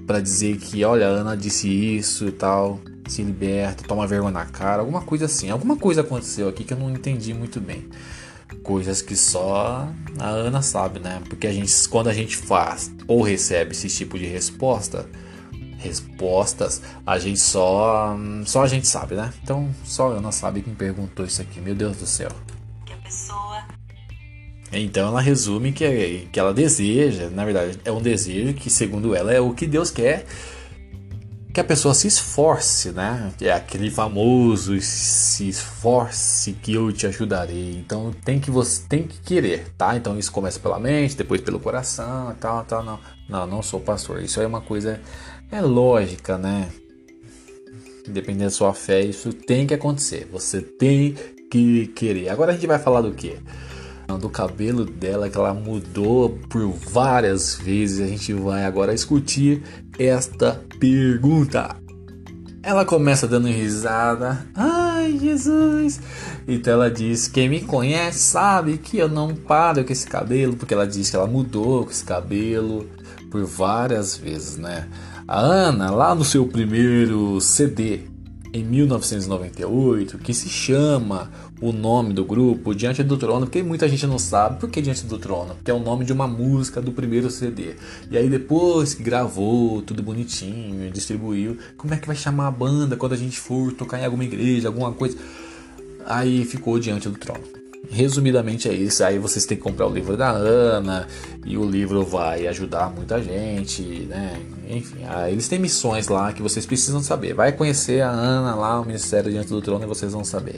para 0.06 0.20
dizer 0.20 0.58
que, 0.58 0.84
olha, 0.84 1.08
Ana 1.08 1.36
disse 1.36 1.68
isso 1.68 2.28
e 2.28 2.32
tal 2.32 2.80
se 3.12 3.24
liberta, 3.24 3.84
toma 3.86 4.08
vergonha 4.08 4.32
na 4.32 4.46
cara, 4.46 4.82
alguma 4.82 5.02
coisa 5.02 5.26
assim. 5.26 5.50
Alguma 5.50 5.76
coisa 5.76 6.02
aconteceu 6.02 6.48
aqui 6.48 6.64
que 6.64 6.74
eu 6.74 6.78
não 6.78 6.90
entendi 6.90 7.34
muito 7.34 7.60
bem. 7.60 7.88
Coisas 8.64 9.02
que 9.02 9.16
só 9.16 9.88
a 10.20 10.28
Ana 10.28 10.62
sabe, 10.62 11.00
né? 11.00 11.22
Porque 11.28 11.48
a 11.48 11.54
gente, 11.54 11.72
quando 11.90 12.10
a 12.10 12.14
gente 12.14 12.38
faz 12.38 12.92
ou 13.08 13.22
recebe 13.22 13.72
esse 13.72 13.88
tipo 13.88 14.18
de 14.18 14.26
resposta, 14.26 15.10
respostas, 15.78 16.82
a 17.06 17.18
gente 17.18 17.40
só 17.40 18.16
só 18.46 18.64
a 18.64 18.68
gente 18.68 18.88
sabe, 18.88 19.16
né? 19.16 19.34
Então 19.44 19.70
só 19.84 20.12
a 20.12 20.18
Ana 20.18 20.32
sabe 20.32 20.62
quem 20.62 20.76
perguntou 20.76 21.26
isso 21.26 21.42
aqui. 21.42 21.60
Meu 21.60 21.76
Deus 21.76 21.98
do 21.98 22.06
céu. 22.06 22.30
Que 22.86 22.94
a 22.94 22.98
pessoa 22.98 23.52
então 24.74 25.08
ela 25.08 25.20
resume 25.20 25.74
que, 25.74 26.30
que 26.32 26.40
ela 26.40 26.54
deseja, 26.54 27.30
na 27.30 27.44
verdade, 27.44 27.78
é 27.84 27.92
um 27.92 28.02
desejo 28.02 28.54
que, 28.54 28.70
segundo 28.70 29.14
ela, 29.14 29.34
é 29.34 29.40
o 29.42 29.54
que 29.54 29.68
Deus 29.68 29.92
quer 29.92 30.26
que 31.54 31.60
a 31.60 31.64
pessoa 31.64 31.94
se 31.94 32.08
esforce, 32.08 32.92
né? 32.92 33.32
É 33.42 33.52
aquele 33.52 33.92
famoso 33.92 34.80
se 34.80 35.50
esforce 35.50 36.54
que 36.54 36.74
eu 36.74 36.92
te 36.92 37.06
ajudarei. 37.06 37.76
Então 37.78 38.14
tem 38.24 38.40
que 38.40 38.50
você 38.50 38.84
tem 38.88 39.04
que 39.04 39.20
querer, 39.20 39.68
tá? 39.78 39.96
Então 39.96 40.18
isso 40.18 40.32
começa 40.32 40.60
pela 40.60 40.80
mente, 40.80 41.16
depois 41.16 41.42
pelo 41.42 41.60
coração, 41.60 42.34
tal, 42.40 42.64
tal, 42.64 42.84
não. 42.84 43.00
Não, 43.28 43.46
não 43.46 43.62
sou 43.62 43.80
pastor. 43.80 44.22
Isso 44.22 44.42
é 44.42 44.48
uma 44.48 44.62
coisa 44.62 45.02
é 45.52 45.62
lógica, 45.62 46.38
né? 46.38 46.70
Independente 48.08 48.46
da 48.46 48.50
sua 48.50 48.74
fé, 48.74 49.02
isso 49.02 49.34
tem 49.34 49.68
que 49.68 49.74
acontecer. 49.74 50.28
Você 50.32 50.62
tem 50.62 51.16
que 51.50 51.88
querer. 51.88 52.30
Agora 52.30 52.52
a 52.52 52.54
gente 52.56 52.66
vai 52.66 52.80
falar 52.80 53.02
do 53.02 53.12
que? 53.12 53.38
Do 54.20 54.30
cabelo 54.30 54.84
dela 54.84 55.30
que 55.30 55.38
ela 55.38 55.54
mudou 55.54 56.38
por 56.50 56.68
várias 56.70 57.56
vezes. 57.56 58.02
A 58.02 58.08
gente 58.08 58.34
vai 58.34 58.66
agora 58.66 58.94
discutir 58.94 59.64
esta 60.06 60.62
pergunta. 60.80 61.76
Ela 62.64 62.86
começa 62.86 63.28
dando 63.28 63.48
risada. 63.48 64.46
Ai, 64.56 65.18
Jesus! 65.20 66.00
Então 66.48 66.74
ela 66.74 66.92
diz: 66.92 67.28
Quem 67.28 67.50
me 67.50 67.62
conhece 67.62 68.20
sabe 68.20 68.78
que 68.78 68.98
eu 68.98 69.10
não 69.10 69.36
paro 69.36 69.84
com 69.84 69.92
esse 69.92 70.06
cabelo, 70.08 70.56
porque 70.56 70.74
ela 70.74 70.88
diz 70.88 71.10
que 71.10 71.16
ela 71.16 71.28
mudou 71.28 71.86
com 71.86 71.92
esse 71.92 72.04
cabelo 72.04 72.88
por 73.30 73.44
várias 73.46 74.16
vezes, 74.16 74.58
né? 74.58 74.88
A 75.28 75.40
Ana, 75.40 75.90
lá 75.90 76.14
no 76.14 76.26
seu 76.26 76.46
primeiro 76.46 77.40
CD, 77.40 78.02
em 78.54 78.64
1998, 78.64 80.18
que 80.18 80.34
se 80.34 80.50
chama 80.50 81.32
o 81.62 81.72
nome 81.72 82.12
do 82.12 82.26
grupo 82.26 82.74
Diante 82.74 83.04
do 83.04 83.16
Trono, 83.18 83.46
porque 83.46 83.62
muita 83.62 83.88
gente 83.88 84.08
não 84.08 84.18
sabe 84.18 84.60
por 84.60 84.70
que 84.70 84.82
Diante 84.82 85.06
do 85.06 85.20
Trono, 85.20 85.54
porque 85.56 85.70
é 85.70 85.74
o 85.74 85.80
nome 85.80 86.04
de 86.04 86.12
uma 86.12 86.28
música 86.28 86.82
do 86.82 86.92
primeiro 86.92 87.30
CD. 87.30 87.76
E 88.10 88.18
aí 88.18 88.28
depois 88.28 88.96
que 88.96 89.04
gravou 89.04 89.82
tudo 89.84 90.02
bonitinho, 90.02 90.90
distribuiu, 90.92 91.58
como 91.78 91.94
é 91.94 91.98
que 91.98 92.08
vai 92.08 92.16
chamar 92.16 92.48
a 92.48 92.52
banda 92.52 92.98
quando 92.98 93.14
a 93.14 93.18
gente 93.18 93.40
for 93.40 93.72
tocar 93.72 94.00
em 94.00 94.06
alguma 94.06 94.24
igreja, 94.24 94.68
alguma 94.68 94.92
coisa? 94.92 95.16
Aí 96.06 96.44
ficou 96.46 96.80
Diante 96.80 97.08
do 97.08 97.18
Trono. 97.18 97.61
Resumidamente 97.90 98.70
é 98.70 98.74
isso. 98.74 99.04
Aí 99.04 99.18
vocês 99.18 99.46
têm 99.46 99.58
que 99.58 99.64
comprar 99.64 99.88
o 99.88 99.94
livro 99.94 100.16
da 100.16 100.30
Ana 100.30 101.08
e 101.46 101.58
o 101.58 101.64
livro 101.64 102.06
vai 102.06 102.48
ajudar 102.48 102.90
muita 102.90 103.22
gente, 103.22 103.82
né? 104.08 104.40
Enfim, 104.70 105.00
eles 105.30 105.48
têm 105.48 105.60
missões 105.60 106.08
lá 106.08 106.32
que 106.32 106.42
vocês 106.42 106.66
precisam 106.66 107.02
saber. 107.02 107.34
Vai 107.34 107.52
conhecer 107.52 108.02
a 108.02 108.10
Ana 108.10 108.56
lá, 108.56 108.80
o 108.80 108.86
Ministério 108.86 109.32
Diante 109.32 109.50
do 109.50 109.62
Trono 109.62 109.84
e 109.84 109.88
vocês 109.88 110.14
vão 110.14 110.24
saber. 110.24 110.58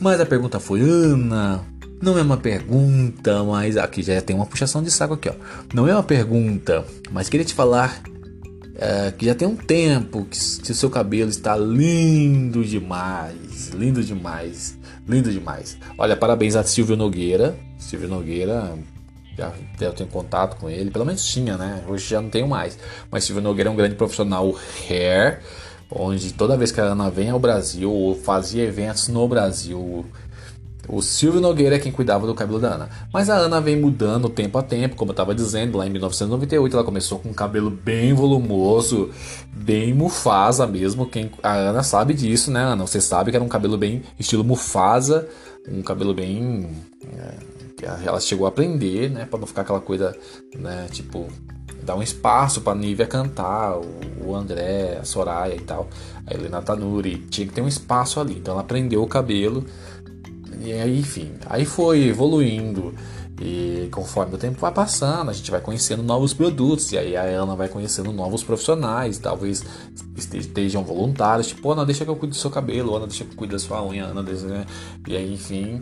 Mas 0.00 0.20
a 0.20 0.26
pergunta 0.26 0.58
foi: 0.58 0.80
Ana, 0.80 1.66
não 2.00 2.18
é 2.18 2.22
uma 2.22 2.38
pergunta, 2.38 3.44
mas 3.44 3.76
aqui 3.76 4.02
já 4.02 4.20
tem 4.22 4.34
uma 4.34 4.46
puxação 4.46 4.82
de 4.82 4.90
saco 4.90 5.14
aqui, 5.14 5.28
ó. 5.28 5.34
Não 5.74 5.86
é 5.86 5.92
uma 5.92 6.02
pergunta, 6.02 6.84
mas 7.10 7.28
queria 7.28 7.44
te 7.44 7.52
falar 7.52 8.02
é, 8.76 9.10
que 9.10 9.26
já 9.26 9.34
tem 9.34 9.46
um 9.46 9.56
tempo 9.56 10.24
que, 10.24 10.38
que 10.62 10.72
o 10.72 10.74
seu 10.74 10.88
cabelo 10.88 11.28
está 11.28 11.54
lindo 11.54 12.64
demais, 12.64 13.68
lindo 13.74 14.02
demais. 14.02 14.78
Lindo 15.10 15.32
demais. 15.32 15.76
Olha, 15.98 16.16
parabéns 16.16 16.54
a 16.54 16.62
Silvio 16.62 16.96
Nogueira. 16.96 17.58
Silvio 17.76 18.08
Nogueira, 18.08 18.78
já 19.36 19.52
eu 19.80 19.92
tenho 19.92 20.08
contato 20.08 20.56
com 20.56 20.70
ele, 20.70 20.88
pelo 20.88 21.04
menos 21.04 21.24
tinha, 21.26 21.56
né? 21.56 21.82
Hoje 21.88 22.10
já 22.10 22.22
não 22.22 22.30
tenho 22.30 22.46
mais. 22.46 22.78
Mas 23.10 23.24
Silvio 23.24 23.42
Nogueira 23.42 23.68
é 23.68 23.72
um 23.72 23.76
grande 23.76 23.96
profissional 23.96 24.54
hair, 24.88 25.40
onde 25.90 26.32
toda 26.32 26.56
vez 26.56 26.70
que 26.70 26.80
a 26.80 26.84
Ana 26.84 27.10
vem 27.10 27.28
ao 27.28 27.40
Brasil, 27.40 28.20
fazia 28.24 28.62
eventos 28.62 29.08
no 29.08 29.26
Brasil, 29.26 30.06
o 30.92 31.00
Silvio 31.00 31.40
Nogueira 31.40 31.76
é 31.76 31.78
quem 31.78 31.92
cuidava 31.92 32.26
do 32.26 32.34
cabelo 32.34 32.58
da 32.58 32.74
Ana. 32.74 32.88
Mas 33.12 33.30
a 33.30 33.36
Ana 33.36 33.60
vem 33.60 33.76
mudando 33.76 34.28
tempo 34.28 34.58
a 34.58 34.62
tempo, 34.62 34.96
como 34.96 35.10
eu 35.10 35.12
estava 35.12 35.34
dizendo, 35.34 35.78
lá 35.78 35.86
em 35.86 35.90
1998 35.90 36.76
ela 36.76 36.84
começou 36.84 37.18
com 37.18 37.28
um 37.28 37.32
cabelo 37.32 37.70
bem 37.70 38.12
volumoso, 38.12 39.10
bem 39.52 39.94
Mufasa 39.94 40.66
mesmo. 40.66 41.06
Quem, 41.06 41.30
a 41.42 41.52
Ana 41.52 41.82
sabe 41.82 42.12
disso, 42.12 42.50
né, 42.50 42.60
Ana? 42.60 42.86
Você 42.86 43.00
sabe 43.00 43.30
que 43.30 43.36
era 43.36 43.44
um 43.44 43.48
cabelo 43.48 43.78
bem 43.78 44.02
estilo 44.18 44.42
Mufasa, 44.42 45.28
um 45.68 45.82
cabelo 45.82 46.12
bem. 46.12 46.68
É, 47.16 47.50
ela 48.04 48.20
chegou 48.20 48.46
a 48.46 48.48
aprender, 48.48 49.10
né, 49.10 49.24
para 49.24 49.38
não 49.38 49.46
ficar 49.46 49.62
aquela 49.62 49.80
coisa, 49.80 50.14
né, 50.58 50.86
tipo 50.90 51.28
dar 51.82 51.96
um 51.96 52.02
espaço 52.02 52.60
para 52.60 52.78
Nívia 52.78 53.06
cantar, 53.06 53.78
o, 54.24 54.34
André, 54.34 54.98
a 55.00 55.04
Soraya 55.04 55.54
e 55.54 55.60
tal, 55.60 55.88
a 56.26 56.34
Helena 56.34 56.62
Tanuri, 56.62 57.18
tinha 57.30 57.46
que 57.46 57.52
ter 57.52 57.62
um 57.62 57.68
espaço 57.68 58.20
ali. 58.20 58.34
Então 58.34 58.54
ela 58.54 58.64
prendeu 58.64 59.02
o 59.02 59.06
cabelo 59.06 59.64
e 60.62 60.72
aí, 60.72 61.00
enfim, 61.00 61.32
aí 61.46 61.64
foi 61.64 62.08
evoluindo. 62.08 62.94
E 63.40 63.88
conforme 63.90 64.34
o 64.34 64.38
tempo 64.38 64.60
vai 64.60 64.70
passando, 64.70 65.30
a 65.30 65.32
gente 65.32 65.50
vai 65.50 65.62
conhecendo 65.62 66.02
novos 66.02 66.34
produtos. 66.34 66.92
E 66.92 66.98
aí 66.98 67.16
a 67.16 67.22
Ana 67.22 67.56
vai 67.56 67.68
conhecendo 67.68 68.12
novos 68.12 68.42
profissionais. 68.42 69.18
Talvez 69.18 69.64
estejam 70.34 70.84
voluntários. 70.84 71.46
Tipo, 71.48 71.70
Ana, 71.70 71.86
deixa 71.86 72.04
que 72.04 72.10
eu 72.10 72.16
cuide 72.16 72.34
do 72.34 72.38
seu 72.38 72.50
cabelo. 72.50 72.94
Ana, 72.94 73.06
deixa 73.06 73.24
que 73.24 73.30
eu 73.30 73.36
cuide 73.36 73.52
da 73.52 73.58
sua 73.58 73.82
unha. 73.82 74.04
Ana, 74.04 74.22
deixa... 74.22 74.46
Né? 74.46 74.66
E 75.08 75.16
aí, 75.16 75.32
enfim. 75.32 75.80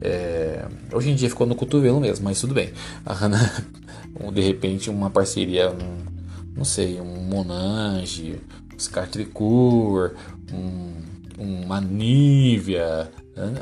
É... 0.00 0.68
Hoje 0.92 1.10
em 1.10 1.16
dia 1.16 1.28
ficou 1.28 1.48
no 1.48 1.56
cotovelo 1.56 2.00
mesmo, 2.00 2.24
mas 2.24 2.40
tudo 2.40 2.54
bem. 2.54 2.72
A 3.04 3.24
Ana, 3.24 3.64
de 4.32 4.40
repente, 4.40 4.88
uma 4.88 5.10
parceria. 5.10 5.70
Um, 5.70 6.10
não 6.56 6.64
sei, 6.64 7.00
um 7.00 7.24
Monange, 7.24 8.40
um 8.72 8.78
Scar 8.78 9.08
Tricur, 9.08 10.12
um, 10.52 10.92
uma 11.36 11.80
Nívia 11.80 13.10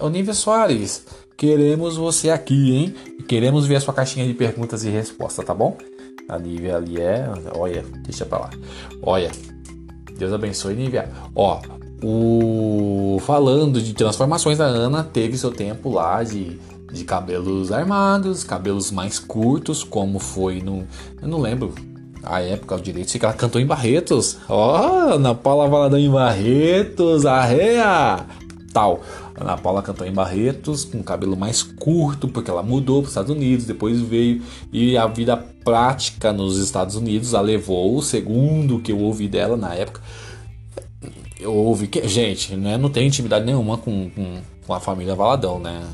Olivia 0.01 0.35
Soares, 0.35 1.05
queremos 1.37 1.97
você 1.97 2.31
aqui, 2.31 2.75
hein? 2.75 2.95
Queremos 3.27 3.67
ver 3.67 3.77
a 3.77 3.81
sua 3.81 3.95
caixinha 3.95 4.27
de 4.27 4.35
perguntas 4.35 4.85
e 4.85 4.89
respostas, 4.89 5.45
tá 5.45 5.55
bom? 5.55 5.77
A 6.29 6.39
Nívia 6.39 6.77
ali 6.77 7.01
é. 7.01 7.27
Olha, 7.55 7.85
deixa 8.05 8.27
pra 8.27 8.39
lá. 8.39 8.51
Olha, 9.03 9.31
Deus 10.17 10.33
abençoe, 10.33 10.75
Nívia. 10.75 11.11
Ó, 11.35 11.61
o. 12.03 13.19
Falando 13.21 13.81
de 13.81 13.95
transformações, 13.95 14.61
a 14.61 14.65
Ana 14.65 15.03
teve 15.03 15.39
seu 15.39 15.51
tempo 15.51 15.91
lá 15.91 16.23
de, 16.23 16.59
de 16.93 17.05
cabelos 17.05 17.73
armados, 17.73 18.45
cabelos 18.45 18.91
mais 18.91 19.19
curtos, 19.19 19.83
como 19.83 20.19
foi 20.19 20.61
no. 20.61 20.87
Eu 21.21 21.29
não 21.29 21.41
lembro 21.41 21.75
a 22.23 22.41
época 22.41 22.77
o 22.77 22.81
direito, 22.81 23.11
sei 23.11 23.19
que 23.19 23.25
ela 23.25 23.35
cantou 23.35 23.61
em 23.61 23.67
Barretos. 23.67 24.39
Ó, 24.49 24.81
oh, 24.81 25.15
Ana 25.15 25.35
Paula 25.35 25.69
Valadão 25.69 25.99
em 25.99 26.11
Barretos, 26.11 27.25
arreia! 27.25 28.27
Tal. 28.73 29.01
Ana 29.41 29.57
Paula 29.57 29.83
cantou 29.83 30.07
em 30.07 30.13
Barretos, 30.13 30.85
com 30.85 31.03
cabelo 31.03 31.37
mais 31.37 31.63
curto, 31.63 32.29
porque 32.29 32.51
ela 32.51 32.63
mudou 32.63 33.01
para 33.03 33.07
os 33.07 33.11
Estados 33.11 33.31
Unidos, 33.31 33.65
depois 33.65 34.01
veio 34.01 34.43
e 34.73 34.97
a 34.97 35.07
vida 35.07 35.37
prática 35.37 36.33
nos 36.33 36.59
Estados 36.59 36.97
Unidos 36.97 37.35
a 37.35 37.41
levou, 37.41 38.01
segundo 38.03 38.81
que 38.81 38.91
eu 38.91 38.99
ouvi 38.99 39.29
dela 39.29 39.57
na 39.57 39.75
época. 39.75 40.01
Eu 41.39 41.55
ouvi 41.55 41.87
que, 41.87 42.07
gente, 42.09 42.57
né, 42.57 42.77
não 42.77 42.91
tenho 42.91 43.07
intimidade 43.07 43.45
nenhuma 43.45 43.79
com, 43.79 44.11
com, 44.11 44.39
com 44.67 44.75
a 44.75 44.81
família 44.81 45.15
Valadão, 45.15 45.61
né? 45.61 45.85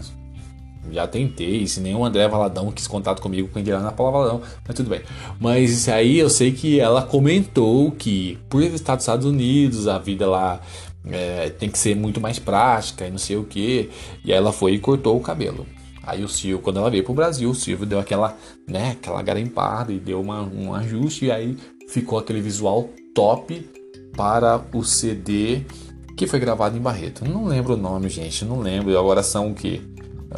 Já 0.91 1.07
tentei, 1.07 1.67
se 1.67 1.81
nem 1.81 1.95
o 1.95 2.05
André 2.05 2.29
Valadão 2.29 2.71
quis 2.71 2.87
contato 2.87 3.21
comigo 3.21 3.49
com 3.49 3.59
a 3.59 3.77
Ana 3.77 3.91
Paula 3.91 4.13
Valadão, 4.13 4.43
mas 4.67 4.77
tudo 4.77 4.91
bem. 4.91 5.01
Mas 5.41 5.89
aí 5.89 6.19
eu 6.19 6.31
sei 6.31 6.53
que 6.53 6.79
ela 6.79 7.03
comentou 7.03 7.91
que 7.91 8.39
por 8.49 8.63
estar 8.63 8.95
nos 8.95 9.03
Estados 9.03 9.27
Unidos, 9.27 9.89
a 9.89 9.99
vida 9.99 10.27
lá 10.27 10.61
é, 11.11 11.51
tem 11.51 11.69
que 11.69 11.79
ser 11.79 11.95
muito 11.95 12.21
mais 12.21 12.39
prática 12.39 13.07
e 13.07 13.11
não 13.11 13.19
sei 13.19 13.37
o 13.37 13.45
que. 13.45 13.91
E 14.25 14.33
aí 14.33 14.39
ela 14.39 14.53
foi 14.53 14.75
e 14.75 14.79
cortou 14.79 15.17
o 15.17 15.21
cabelo. 15.21 15.67
Aí 16.03 16.23
o 16.23 16.29
Silvio, 16.29 16.61
quando 16.61 16.79
ela 16.79 16.91
veio 16.91 17.05
pro 17.05 17.15
Brasil, 17.15 17.49
o 17.49 17.55
Silvio 17.55 17.87
deu 17.87 17.99
aquela, 17.99 18.37
né, 18.69 18.93
aquela 18.93 19.23
garimpada 19.23 19.93
e 19.93 19.99
deu 19.99 20.21
uma, 20.21 20.43
um 20.43 20.75
ajuste 20.75 21.27
e 21.27 21.31
aí 21.31 21.57
ficou 21.89 22.19
aquele 22.19 22.41
visual 22.41 22.91
top 23.15 23.69
para 24.15 24.63
o 24.73 24.85
CD 24.85 25.63
que 26.17 26.27
foi 26.27 26.39
gravado 26.39 26.77
em 26.77 26.81
Barreto. 26.81 27.25
Não 27.25 27.47
lembro 27.47 27.75
o 27.75 27.77
nome, 27.77 28.09
gente, 28.09 28.45
não 28.45 28.61
lembro. 28.61 28.97
Agora 28.99 29.23
são 29.23 29.51
o 29.51 29.55
quê? 29.55 29.81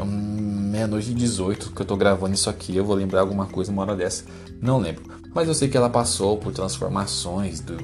Hum, 0.00 0.70
meia-noite 0.70 1.10
e 1.10 1.14
18 1.14 1.72
que 1.72 1.82
eu 1.82 1.86
tô 1.86 1.96
gravando 1.96 2.34
isso 2.34 2.48
aqui. 2.48 2.76
Eu 2.76 2.84
vou 2.84 2.94
lembrar 2.94 3.20
alguma 3.20 3.46
coisa 3.46 3.72
uma 3.72 3.82
hora 3.82 3.96
dessa. 3.96 4.24
Não 4.60 4.78
lembro. 4.78 5.04
Mas 5.34 5.48
eu 5.48 5.54
sei 5.54 5.68
que 5.68 5.76
ela 5.76 5.90
passou 5.90 6.38
por 6.38 6.52
transformações 6.52 7.60
do 7.60 7.76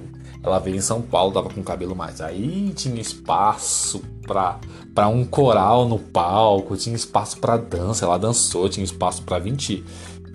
ela 0.42 0.58
veio 0.58 0.76
em 0.76 0.80
São 0.80 1.00
Paulo, 1.00 1.32
tava 1.32 1.48
com 1.48 1.62
cabelo 1.62 1.94
mais. 1.94 2.20
Aí 2.20 2.72
tinha 2.74 3.00
espaço 3.00 4.02
pra, 4.22 4.58
pra 4.94 5.08
um 5.08 5.24
coral 5.24 5.88
no 5.88 5.98
palco, 5.98 6.76
tinha 6.76 6.96
espaço 6.96 7.38
pra 7.38 7.56
dança. 7.56 8.04
Ela 8.04 8.18
dançou, 8.18 8.68
tinha 8.68 8.84
espaço 8.84 9.22
pra 9.22 9.38
20, 9.38 9.84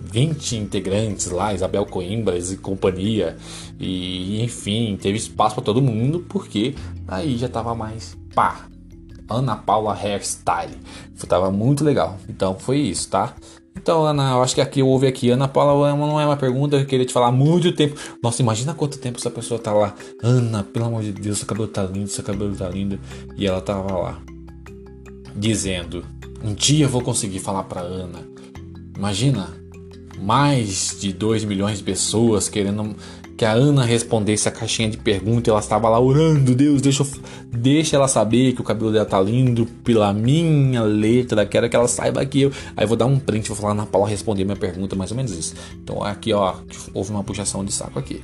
20 0.00 0.56
integrantes 0.56 1.30
lá, 1.30 1.52
Isabel 1.52 1.84
Coimbras 1.84 2.50
e 2.50 2.56
companhia. 2.56 3.36
E 3.78 4.42
enfim, 4.42 4.98
teve 5.00 5.18
espaço 5.18 5.54
para 5.54 5.64
todo 5.64 5.82
mundo, 5.82 6.24
porque 6.28 6.74
aí 7.06 7.36
já 7.36 7.48
tava 7.48 7.74
mais 7.74 8.16
pá. 8.34 8.66
Ana 9.28 9.56
Paula 9.56 9.92
Hairstyle. 9.92 10.78
Tava 11.28 11.50
muito 11.50 11.84
legal. 11.84 12.16
Então 12.26 12.58
foi 12.58 12.78
isso, 12.78 13.10
tá? 13.10 13.34
Então, 13.80 14.04
Ana, 14.04 14.32
eu 14.32 14.42
acho 14.42 14.56
que 14.56 14.60
aqui 14.60 14.82
houve 14.82 15.06
aqui. 15.06 15.30
Ana 15.30 15.46
Paula 15.46 15.94
não 15.94 16.20
é 16.20 16.26
uma 16.26 16.36
pergunta, 16.36 16.76
eu 16.76 16.84
queria 16.84 17.06
te 17.06 17.12
falar 17.12 17.28
há 17.28 17.32
muito 17.32 17.72
tempo. 17.72 17.98
Nossa, 18.20 18.42
imagina 18.42 18.74
quanto 18.74 18.98
tempo 18.98 19.18
essa 19.18 19.30
pessoa 19.30 19.58
tá 19.58 19.72
lá. 19.72 19.94
Ana, 20.22 20.64
pelo 20.64 20.86
amor 20.86 21.02
de 21.02 21.12
Deus, 21.12 21.38
seu 21.38 21.46
cabelo 21.46 21.68
tá 21.68 21.84
lindo, 21.84 22.08
seu 22.08 22.24
cabelo 22.24 22.54
tá 22.56 22.68
lindo. 22.68 22.98
E 23.36 23.46
ela 23.46 23.60
tava 23.60 23.96
lá, 23.96 24.18
dizendo: 25.34 26.04
Um 26.42 26.52
dia 26.54 26.86
eu 26.86 26.88
vou 26.88 27.02
conseguir 27.02 27.38
falar 27.38 27.62
pra 27.62 27.80
Ana. 27.80 28.28
Imagina, 28.96 29.48
mais 30.20 30.96
de 31.00 31.12
2 31.12 31.44
milhões 31.44 31.78
de 31.78 31.84
pessoas 31.84 32.48
querendo 32.48 32.96
que 33.38 33.44
a 33.44 33.52
Ana 33.52 33.84
respondesse 33.84 34.48
a 34.48 34.50
caixinha 34.50 34.90
de 34.90 34.96
pergunta. 34.96 35.48
Ela 35.48 35.60
estava 35.60 35.88
lá 35.88 36.00
orando, 36.00 36.56
Deus, 36.56 36.82
deixa, 36.82 37.04
eu, 37.04 37.08
deixa 37.52 37.94
ela 37.94 38.08
saber 38.08 38.52
que 38.52 38.60
o 38.60 38.64
cabelo 38.64 38.90
dela 38.90 39.04
tá 39.04 39.20
lindo 39.20 39.64
pela 39.84 40.12
minha 40.12 40.82
letra. 40.82 41.46
Quero 41.46 41.70
que 41.70 41.76
ela 41.76 41.86
saiba 41.86 42.26
que 42.26 42.42
eu. 42.42 42.52
Aí 42.76 42.82
eu 42.82 42.88
vou 42.88 42.96
dar 42.96 43.06
um 43.06 43.16
print, 43.16 43.46
vou 43.48 43.56
falar 43.56 43.74
na 43.74 43.86
Paula 43.86 44.08
responder 44.08 44.44
minha 44.44 44.56
pergunta, 44.56 44.96
mais 44.96 45.12
ou 45.12 45.16
menos 45.16 45.30
isso. 45.30 45.54
Então 45.80 46.02
aqui, 46.02 46.32
ó, 46.32 46.56
houve 46.92 47.12
uma 47.12 47.22
puxação 47.22 47.64
de 47.64 47.72
saco 47.72 47.96
aqui. 47.96 48.20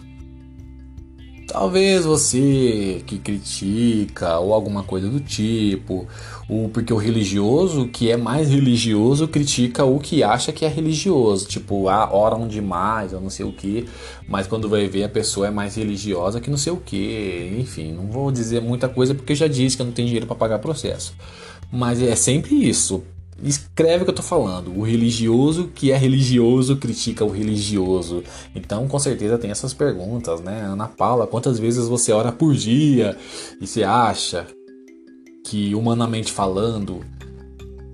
Talvez 1.54 2.04
você 2.04 3.00
que 3.06 3.16
critica 3.16 4.40
ou 4.40 4.52
alguma 4.52 4.82
coisa 4.82 5.08
do 5.08 5.20
tipo, 5.20 6.04
o, 6.48 6.68
porque 6.68 6.92
o 6.92 6.96
religioso 6.96 7.86
que 7.86 8.10
é 8.10 8.16
mais 8.16 8.50
religioso 8.50 9.28
critica 9.28 9.84
o 9.84 10.00
que 10.00 10.24
acha 10.24 10.50
que 10.50 10.64
é 10.64 10.68
religioso, 10.68 11.46
tipo, 11.46 11.88
ah, 11.88 12.12
oram 12.12 12.48
demais 12.48 13.12
ou 13.12 13.20
não 13.20 13.30
sei 13.30 13.46
o 13.46 13.52
que, 13.52 13.86
mas 14.26 14.48
quando 14.48 14.68
vai 14.68 14.88
ver 14.88 15.04
a 15.04 15.08
pessoa 15.08 15.46
é 15.46 15.50
mais 15.52 15.76
religiosa 15.76 16.40
que 16.40 16.50
não 16.50 16.56
sei 16.56 16.72
o 16.72 16.76
que, 16.76 17.56
enfim, 17.56 17.92
não 17.92 18.08
vou 18.08 18.32
dizer 18.32 18.60
muita 18.60 18.88
coisa 18.88 19.14
porque 19.14 19.32
já 19.32 19.46
disse 19.46 19.76
que 19.76 19.82
eu 19.82 19.86
não 19.86 19.92
tenho 19.92 20.08
dinheiro 20.08 20.26
para 20.26 20.34
pagar 20.34 20.58
processo. 20.58 21.14
Mas 21.70 22.02
é 22.02 22.16
sempre 22.16 22.68
isso. 22.68 23.04
Escreve 23.44 24.02
o 24.02 24.04
que 24.06 24.10
eu 24.10 24.14
tô 24.14 24.22
falando. 24.22 24.72
O 24.76 24.82
religioso 24.82 25.70
que 25.74 25.92
é 25.92 25.96
religioso 25.96 26.76
critica 26.76 27.24
o 27.24 27.30
religioso. 27.30 28.24
Então, 28.54 28.88
com 28.88 28.98
certeza 28.98 29.36
tem 29.36 29.50
essas 29.50 29.74
perguntas, 29.74 30.40
né? 30.40 30.62
Ana 30.62 30.88
Paula, 30.88 31.26
quantas 31.26 31.58
vezes 31.58 31.86
você 31.86 32.10
ora 32.10 32.32
por 32.32 32.54
dia 32.54 33.16
e 33.60 33.66
você 33.66 33.84
acha 33.84 34.46
que, 35.44 35.74
humanamente 35.74 36.32
falando, 36.32 37.00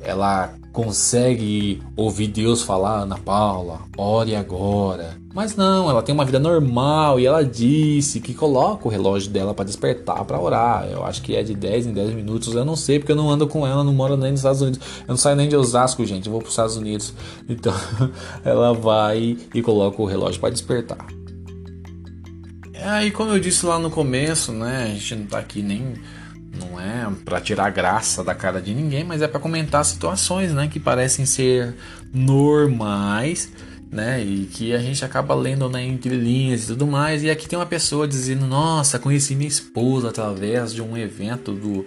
ela 0.00 0.54
consegue 0.72 1.82
ouvir 1.96 2.28
Deus 2.28 2.62
falar, 2.62 3.00
Ana 3.00 3.18
Paula, 3.18 3.80
ore 3.96 4.36
agora. 4.36 5.18
Mas 5.32 5.54
não, 5.54 5.88
ela 5.88 6.02
tem 6.02 6.12
uma 6.12 6.24
vida 6.24 6.40
normal 6.40 7.20
e 7.20 7.26
ela 7.26 7.44
disse 7.44 8.20
que 8.20 8.34
coloca 8.34 8.88
o 8.88 8.90
relógio 8.90 9.30
dela 9.30 9.54
para 9.54 9.64
despertar 9.64 10.24
para 10.24 10.40
orar. 10.40 10.88
Eu 10.90 11.04
acho 11.04 11.22
que 11.22 11.36
é 11.36 11.42
de 11.42 11.54
10 11.54 11.86
em 11.86 11.92
10 11.92 12.14
minutos, 12.14 12.54
eu 12.54 12.64
não 12.64 12.74
sei 12.74 12.98
porque 12.98 13.12
eu 13.12 13.16
não 13.16 13.30
ando 13.30 13.46
com 13.46 13.66
ela, 13.66 13.84
não 13.84 13.92
moro 13.92 14.16
nem 14.16 14.32
nos 14.32 14.40
Estados 14.40 14.60
Unidos. 14.60 14.80
Eu 15.02 15.08
não 15.08 15.16
saio 15.16 15.36
nem 15.36 15.48
de 15.48 15.56
Osasco, 15.56 16.04
gente, 16.04 16.26
eu 16.26 16.32
vou 16.32 16.40
para 16.40 16.48
os 16.48 16.52
Estados 16.52 16.76
Unidos. 16.76 17.12
Então, 17.48 17.74
ela 18.44 18.72
vai 18.72 19.36
e 19.52 19.60
coloca 19.60 20.00
o 20.00 20.04
relógio 20.04 20.40
para 20.40 20.50
despertar. 20.50 21.04
Aí, 22.82 23.10
como 23.10 23.32
eu 23.32 23.40
disse 23.40 23.66
lá 23.66 23.78
no 23.78 23.90
começo, 23.90 24.52
né, 24.52 24.84
a 24.84 24.94
gente 24.94 25.16
não 25.16 25.26
tá 25.26 25.38
aqui 25.38 25.62
nem 25.62 25.94
não 26.58 26.80
é 26.80 27.08
para 27.24 27.40
tirar 27.40 27.70
graça 27.70 28.24
da 28.24 28.34
cara 28.34 28.60
de 28.60 28.74
ninguém, 28.74 29.04
mas 29.04 29.22
é 29.22 29.28
para 29.28 29.40
comentar 29.40 29.84
situações, 29.84 30.52
né, 30.52 30.68
que 30.68 30.80
parecem 30.80 31.24
ser 31.24 31.74
normais, 32.12 33.50
né, 33.90 34.22
e 34.22 34.46
que 34.46 34.72
a 34.72 34.78
gente 34.78 35.04
acaba 35.04 35.34
lendo 35.34 35.68
né, 35.68 35.84
entre 35.84 36.16
linhas 36.16 36.64
e 36.64 36.66
tudo 36.68 36.86
mais. 36.86 37.22
E 37.22 37.30
aqui 37.30 37.48
tem 37.48 37.58
uma 37.58 37.66
pessoa 37.66 38.06
dizendo: 38.06 38.46
Nossa, 38.46 38.98
conheci 38.98 39.34
minha 39.34 39.48
esposa 39.48 40.08
através 40.08 40.72
de 40.72 40.82
um 40.82 40.96
evento 40.96 41.52
do 41.52 41.84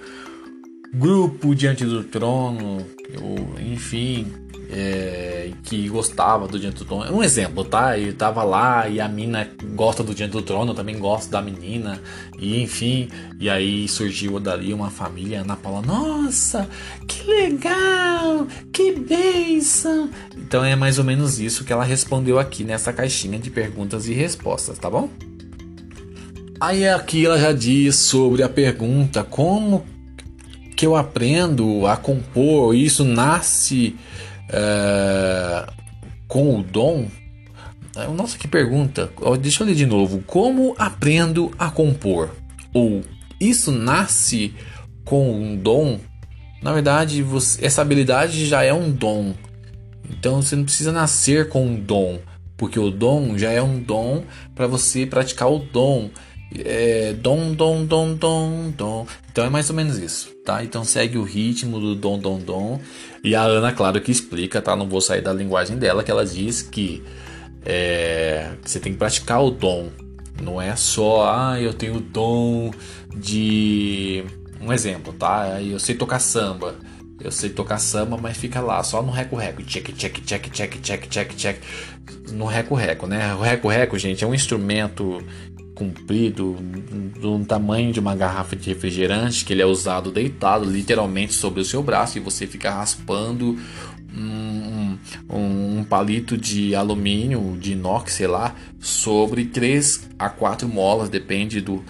grupo 0.93 1.55
Diante 1.55 1.83
do 1.85 2.03
Trono, 2.03 2.85
ou 3.19 3.59
enfim, 3.59 4.27
é, 4.69 5.51
que 5.63 5.87
gostava 5.89 6.47
do 6.47 6.59
Diante 6.59 6.77
do 6.77 6.85
Trono. 6.85 7.15
Um 7.15 7.23
exemplo, 7.23 7.63
tá? 7.63 7.97
Eu 7.97 8.13
tava 8.13 8.43
lá 8.43 8.87
e 8.87 8.99
a 9.01 9.07
mina 9.07 9.49
gosta 9.75 10.03
do 10.03 10.13
Diante 10.13 10.31
do 10.31 10.41
Trono, 10.41 10.71
eu 10.71 10.75
também 10.75 10.97
gosto 10.97 11.29
da 11.29 11.41
menina, 11.41 12.01
e 12.39 12.61
enfim, 12.61 13.07
e 13.39 13.49
aí 13.49 13.87
surgiu 13.87 14.39
dali 14.39 14.73
uma 14.73 14.89
família, 14.89 15.41
Ana 15.41 15.55
Paula, 15.55 15.81
nossa, 15.81 16.69
que 17.07 17.23
legal, 17.25 18.47
que 18.71 18.91
bênção. 18.93 20.09
Então 20.37 20.63
é 20.63 20.75
mais 20.75 20.99
ou 20.99 21.05
menos 21.05 21.39
isso 21.39 21.63
que 21.63 21.73
ela 21.73 21.83
respondeu 21.83 22.37
aqui 22.37 22.63
nessa 22.63 22.93
caixinha 22.93 23.39
de 23.39 23.49
perguntas 23.49 24.07
e 24.07 24.13
respostas, 24.13 24.77
tá 24.77 24.89
bom? 24.89 25.09
Aí 26.59 26.87
aqui 26.87 27.25
ela 27.25 27.37
já 27.37 27.51
diz 27.51 27.95
sobre 27.95 28.41
a 28.41 28.47
pergunta 28.47 29.23
como 29.23 29.85
que 30.83 30.87
eu 30.87 30.97
aprendo 30.97 31.87
a 31.87 31.95
compor, 31.95 32.75
isso 32.75 33.05
nasce 33.05 33.95
é, 34.49 35.65
com 36.27 36.59
o 36.59 36.61
dom? 36.61 37.07
É, 37.95 38.05
nossa, 38.07 38.37
que 38.37 38.49
pergunta. 38.49 39.09
Deixa 39.39 39.63
eu 39.63 39.67
ler 39.67 39.75
de 39.75 39.85
novo. 39.85 40.21
Como 40.27 40.75
aprendo 40.77 41.53
a 41.57 41.71
compor? 41.71 42.35
Ou 42.73 43.01
isso 43.39 43.71
nasce 43.71 44.53
com 45.05 45.31
um 45.31 45.55
dom? 45.55 46.01
Na 46.61 46.73
verdade, 46.73 47.23
você, 47.23 47.65
essa 47.65 47.81
habilidade 47.81 48.45
já 48.45 48.61
é 48.61 48.73
um 48.73 48.91
dom. 48.91 49.33
Então 50.09 50.41
você 50.41 50.53
não 50.53 50.65
precisa 50.65 50.91
nascer 50.91 51.47
com 51.47 51.65
um 51.65 51.79
dom, 51.79 52.19
porque 52.57 52.77
o 52.77 52.91
dom 52.91 53.37
já 53.37 53.53
é 53.53 53.61
um 53.61 53.79
dom 53.79 54.25
para 54.53 54.67
você 54.67 55.05
praticar 55.05 55.49
o 55.49 55.59
dom. 55.59 56.09
É, 56.59 57.13
dom, 57.13 57.53
dom, 57.53 57.85
dom, 57.85 58.13
dom, 58.13 58.71
dom. 58.77 59.07
Então 59.31 59.43
é 59.43 59.49
mais 59.49 59.69
ou 59.69 59.75
menos 59.75 59.97
isso, 59.97 60.29
tá? 60.45 60.63
Então 60.63 60.83
segue 60.83 61.17
o 61.17 61.23
ritmo 61.23 61.79
do 61.79 61.95
dom, 61.95 62.19
dom, 62.19 62.39
dom. 62.39 62.79
E 63.23 63.35
a 63.35 63.41
Ana, 63.41 63.71
claro 63.71 63.99
que 64.01 64.11
explica, 64.11 64.61
tá? 64.61 64.75
Não 64.75 64.87
vou 64.87 65.01
sair 65.01 65.21
da 65.21 65.33
linguagem 65.33 65.77
dela, 65.77 66.03
que 66.03 66.11
ela 66.11 66.25
diz 66.25 66.61
que, 66.61 67.03
é, 67.65 68.51
você 68.63 68.79
tem 68.79 68.93
que 68.93 68.99
praticar 68.99 69.43
o 69.43 69.49
dom. 69.49 69.89
Não 70.41 70.61
é 70.61 70.75
só, 70.75 71.31
ah, 71.33 71.59
eu 71.59 71.73
tenho 71.73 71.99
dom 71.99 72.71
de. 73.15 74.23
Um 74.61 74.71
exemplo, 74.71 75.11
tá? 75.13 75.61
Eu 75.61 75.79
sei 75.79 75.95
tocar 75.95 76.19
samba. 76.19 76.75
Eu 77.19 77.31
sei 77.31 77.49
tocar 77.49 77.77
samba, 77.77 78.17
mas 78.17 78.37
fica 78.37 78.59
lá, 78.59 78.83
só 78.83 79.01
no 79.01 79.11
reco-reco. 79.11 79.63
Check, 79.63 79.93
check, 79.93 80.19
check, 80.25 80.49
check, 80.51 80.81
check, 80.81 81.07
check, 81.07 81.35
check. 81.35 81.61
No 82.31 82.45
reco-reco, 82.45 83.07
né? 83.07 83.33
O 83.35 83.41
reco-reco, 83.41 83.97
gente, 83.97 84.23
é 84.23 84.27
um 84.27 84.33
instrumento 84.33 85.23
comprido, 85.73 86.55
do 87.19 87.43
tamanho 87.45 87.91
de 87.91 87.99
uma 87.99 88.15
garrafa 88.15 88.55
de 88.55 88.69
refrigerante, 88.69 89.43
que 89.43 89.53
ele 89.53 89.61
é 89.61 89.65
usado 89.65 90.11
deitado 90.11 90.65
literalmente 90.65 91.33
sobre 91.33 91.61
o 91.61 91.65
seu 91.65 91.81
braço 91.81 92.17
e 92.17 92.21
você 92.21 92.45
fica 92.45 92.71
raspando 92.71 93.57
um, 94.15 94.97
um, 95.29 95.79
um 95.79 95.83
palito 95.83 96.37
de 96.37 96.75
alumínio, 96.75 97.57
de 97.59 97.73
inox, 97.73 98.13
sei 98.13 98.27
lá, 98.27 98.55
sobre 98.79 99.45
3 99.45 100.09
a 100.19 100.29
4 100.29 100.67
molas, 100.67 101.09
depende 101.09 101.59
do, 101.59 101.83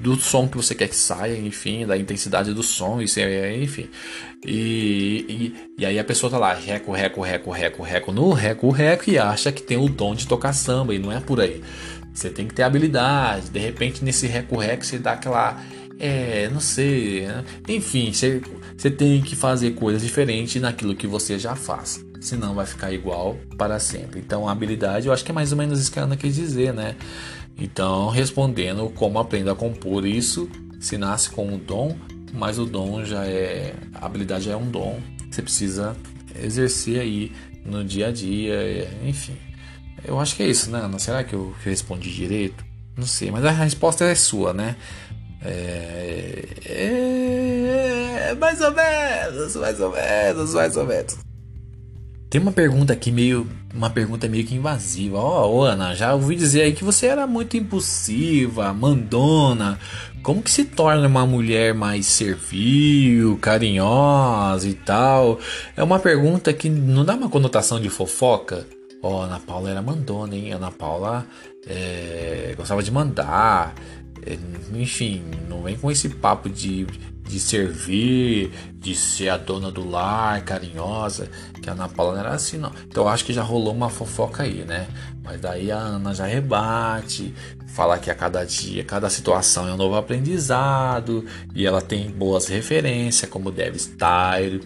do 0.00 0.16
som 0.16 0.48
que 0.48 0.56
você 0.56 0.74
quer 0.74 0.88
que 0.88 0.96
saia, 0.96 1.38
enfim, 1.38 1.86
da 1.86 1.96
intensidade 1.96 2.52
do 2.52 2.62
som, 2.62 3.00
isso 3.00 3.20
é, 3.20 3.56
enfim. 3.56 3.88
E, 4.44 5.24
e, 5.28 5.82
e, 5.82 5.86
aí 5.86 5.98
a 5.98 6.04
pessoa 6.04 6.30
tá 6.30 6.38
lá, 6.38 6.52
reco, 6.52 6.92
reco, 6.92 7.22
reco, 7.22 7.50
reco, 7.50 7.82
reco, 7.82 8.12
no 8.12 8.32
reco, 8.32 8.68
reco, 8.70 9.10
e 9.10 9.18
acha 9.18 9.50
que 9.50 9.62
tem 9.62 9.78
o 9.78 9.88
dom 9.88 10.14
de 10.14 10.26
tocar 10.26 10.52
samba, 10.52 10.94
e 10.94 10.98
não 10.98 11.10
é 11.10 11.20
por 11.20 11.40
aí. 11.40 11.62
Você 12.14 12.30
tem 12.30 12.46
que 12.46 12.54
ter 12.54 12.62
habilidade. 12.62 13.50
De 13.50 13.58
repente, 13.58 14.04
nesse 14.04 14.28
reco-reco, 14.28 14.84
você 14.84 14.98
dá 14.98 15.12
aquela. 15.12 15.60
É, 15.98 16.48
não 16.48 16.60
sei. 16.60 17.26
Né? 17.26 17.44
Enfim, 17.68 18.12
você, 18.12 18.40
você 18.76 18.90
tem 18.90 19.20
que 19.20 19.34
fazer 19.34 19.72
coisas 19.72 20.00
diferentes 20.00 20.62
naquilo 20.62 20.94
que 20.94 21.08
você 21.08 21.38
já 21.38 21.56
faz. 21.56 22.04
Senão 22.20 22.54
vai 22.54 22.64
ficar 22.64 22.92
igual 22.92 23.36
para 23.58 23.78
sempre. 23.80 24.20
Então, 24.20 24.48
a 24.48 24.52
habilidade, 24.52 25.08
eu 25.08 25.12
acho 25.12 25.24
que 25.24 25.32
é 25.32 25.34
mais 25.34 25.50
ou 25.50 25.58
menos 25.58 25.80
isso 25.80 25.90
que 25.90 25.98
a 25.98 26.04
Ana 26.04 26.16
quis 26.16 26.34
dizer, 26.34 26.72
né? 26.72 26.94
Então, 27.58 28.08
respondendo 28.08 28.88
como 28.90 29.18
aprendo 29.18 29.50
a 29.50 29.54
compor 29.54 30.06
isso, 30.06 30.48
se 30.80 30.96
nasce 30.96 31.30
com 31.30 31.46
um 31.46 31.58
dom, 31.58 31.96
mas 32.32 32.58
o 32.58 32.64
dom 32.64 33.04
já 33.04 33.26
é. 33.26 33.74
A 33.94 34.06
habilidade 34.06 34.48
é 34.48 34.56
um 34.56 34.70
dom. 34.70 35.00
Você 35.30 35.42
precisa 35.42 35.96
exercer 36.42 37.00
aí 37.00 37.32
no 37.64 37.84
dia 37.84 38.08
a 38.08 38.12
dia, 38.12 38.88
enfim. 39.04 39.36
Eu 40.04 40.20
acho 40.20 40.36
que 40.36 40.42
é 40.42 40.46
isso, 40.46 40.70
né, 40.70 40.80
Ana? 40.80 40.98
Será 40.98 41.24
que 41.24 41.34
eu, 41.34 41.54
que 41.62 41.68
eu 41.68 41.70
respondi 41.70 42.10
direito? 42.12 42.64
Não 42.96 43.06
sei, 43.06 43.30
mas 43.30 43.44
a 43.44 43.50
resposta 43.50 44.04
é 44.04 44.14
sua, 44.14 44.52
né? 44.52 44.76
É, 45.42 46.48
é, 46.64 48.34
mais 48.34 48.60
ou 48.60 48.72
menos, 48.72 49.56
mais 49.56 49.80
ou 49.80 49.92
menos, 49.92 50.54
mais 50.54 50.76
ou 50.76 50.86
menos. 50.86 51.18
Tem 52.30 52.40
uma 52.40 52.50
pergunta 52.50 52.92
aqui 52.92 53.12
meio, 53.12 53.46
uma 53.72 53.90
pergunta 53.90 54.28
meio 54.28 54.44
que 54.44 54.54
invasiva. 54.54 55.18
Ó, 55.18 55.48
oh, 55.48 55.62
Ana, 55.62 55.94
já 55.94 56.14
ouvi 56.14 56.34
dizer 56.34 56.62
aí 56.62 56.72
que 56.72 56.82
você 56.82 57.06
era 57.06 57.26
muito 57.26 57.56
impulsiva, 57.56 58.72
mandona. 58.72 59.78
Como 60.22 60.42
que 60.42 60.50
se 60.50 60.64
torna 60.64 61.06
uma 61.06 61.26
mulher 61.26 61.74
mais 61.74 62.06
servil, 62.06 63.36
carinhosa 63.38 64.68
e 64.68 64.74
tal? 64.74 65.38
É 65.76 65.82
uma 65.82 65.98
pergunta 65.98 66.52
que 66.52 66.68
não 66.68 67.04
dá 67.04 67.14
uma 67.14 67.28
conotação 67.28 67.78
de 67.78 67.88
fofoca. 67.88 68.66
Ó, 69.04 69.18
oh, 69.18 69.20
Ana 69.20 69.38
Paula 69.38 69.68
era 69.68 69.82
mandona, 69.82 70.34
hein? 70.34 70.52
Ana 70.52 70.70
Paula 70.70 71.26
é, 71.66 72.54
gostava 72.56 72.82
de 72.82 72.90
mandar. 72.90 73.74
É, 74.24 74.38
enfim, 74.72 75.22
não 75.46 75.62
vem 75.62 75.76
com 75.76 75.90
esse 75.90 76.08
papo 76.08 76.48
de, 76.48 76.86
de 77.28 77.38
servir, 77.38 78.50
de 78.72 78.94
ser 78.94 79.28
a 79.28 79.36
dona 79.36 79.70
do 79.70 79.86
lar, 79.86 80.42
carinhosa, 80.42 81.28
que 81.60 81.68
a 81.68 81.74
Ana 81.74 81.86
Paula 81.86 82.14
não 82.14 82.20
era 82.20 82.30
assim, 82.30 82.56
não. 82.56 82.72
Então 82.88 83.06
acho 83.06 83.26
que 83.26 83.34
já 83.34 83.42
rolou 83.42 83.74
uma 83.74 83.90
fofoca 83.90 84.44
aí, 84.44 84.64
né? 84.64 84.88
Mas 85.22 85.38
daí 85.38 85.70
a 85.70 85.76
Ana 85.76 86.14
já 86.14 86.24
rebate, 86.24 87.34
fala 87.74 87.98
que 87.98 88.10
a 88.10 88.14
cada 88.14 88.42
dia, 88.42 88.84
cada 88.84 89.10
situação 89.10 89.68
é 89.68 89.74
um 89.74 89.76
novo 89.76 89.96
aprendizado, 89.96 91.26
e 91.54 91.66
ela 91.66 91.82
tem 91.82 92.10
boas 92.10 92.46
referências, 92.46 93.30
como 93.30 93.52
Dev 93.52 93.76
Style, 93.76 94.62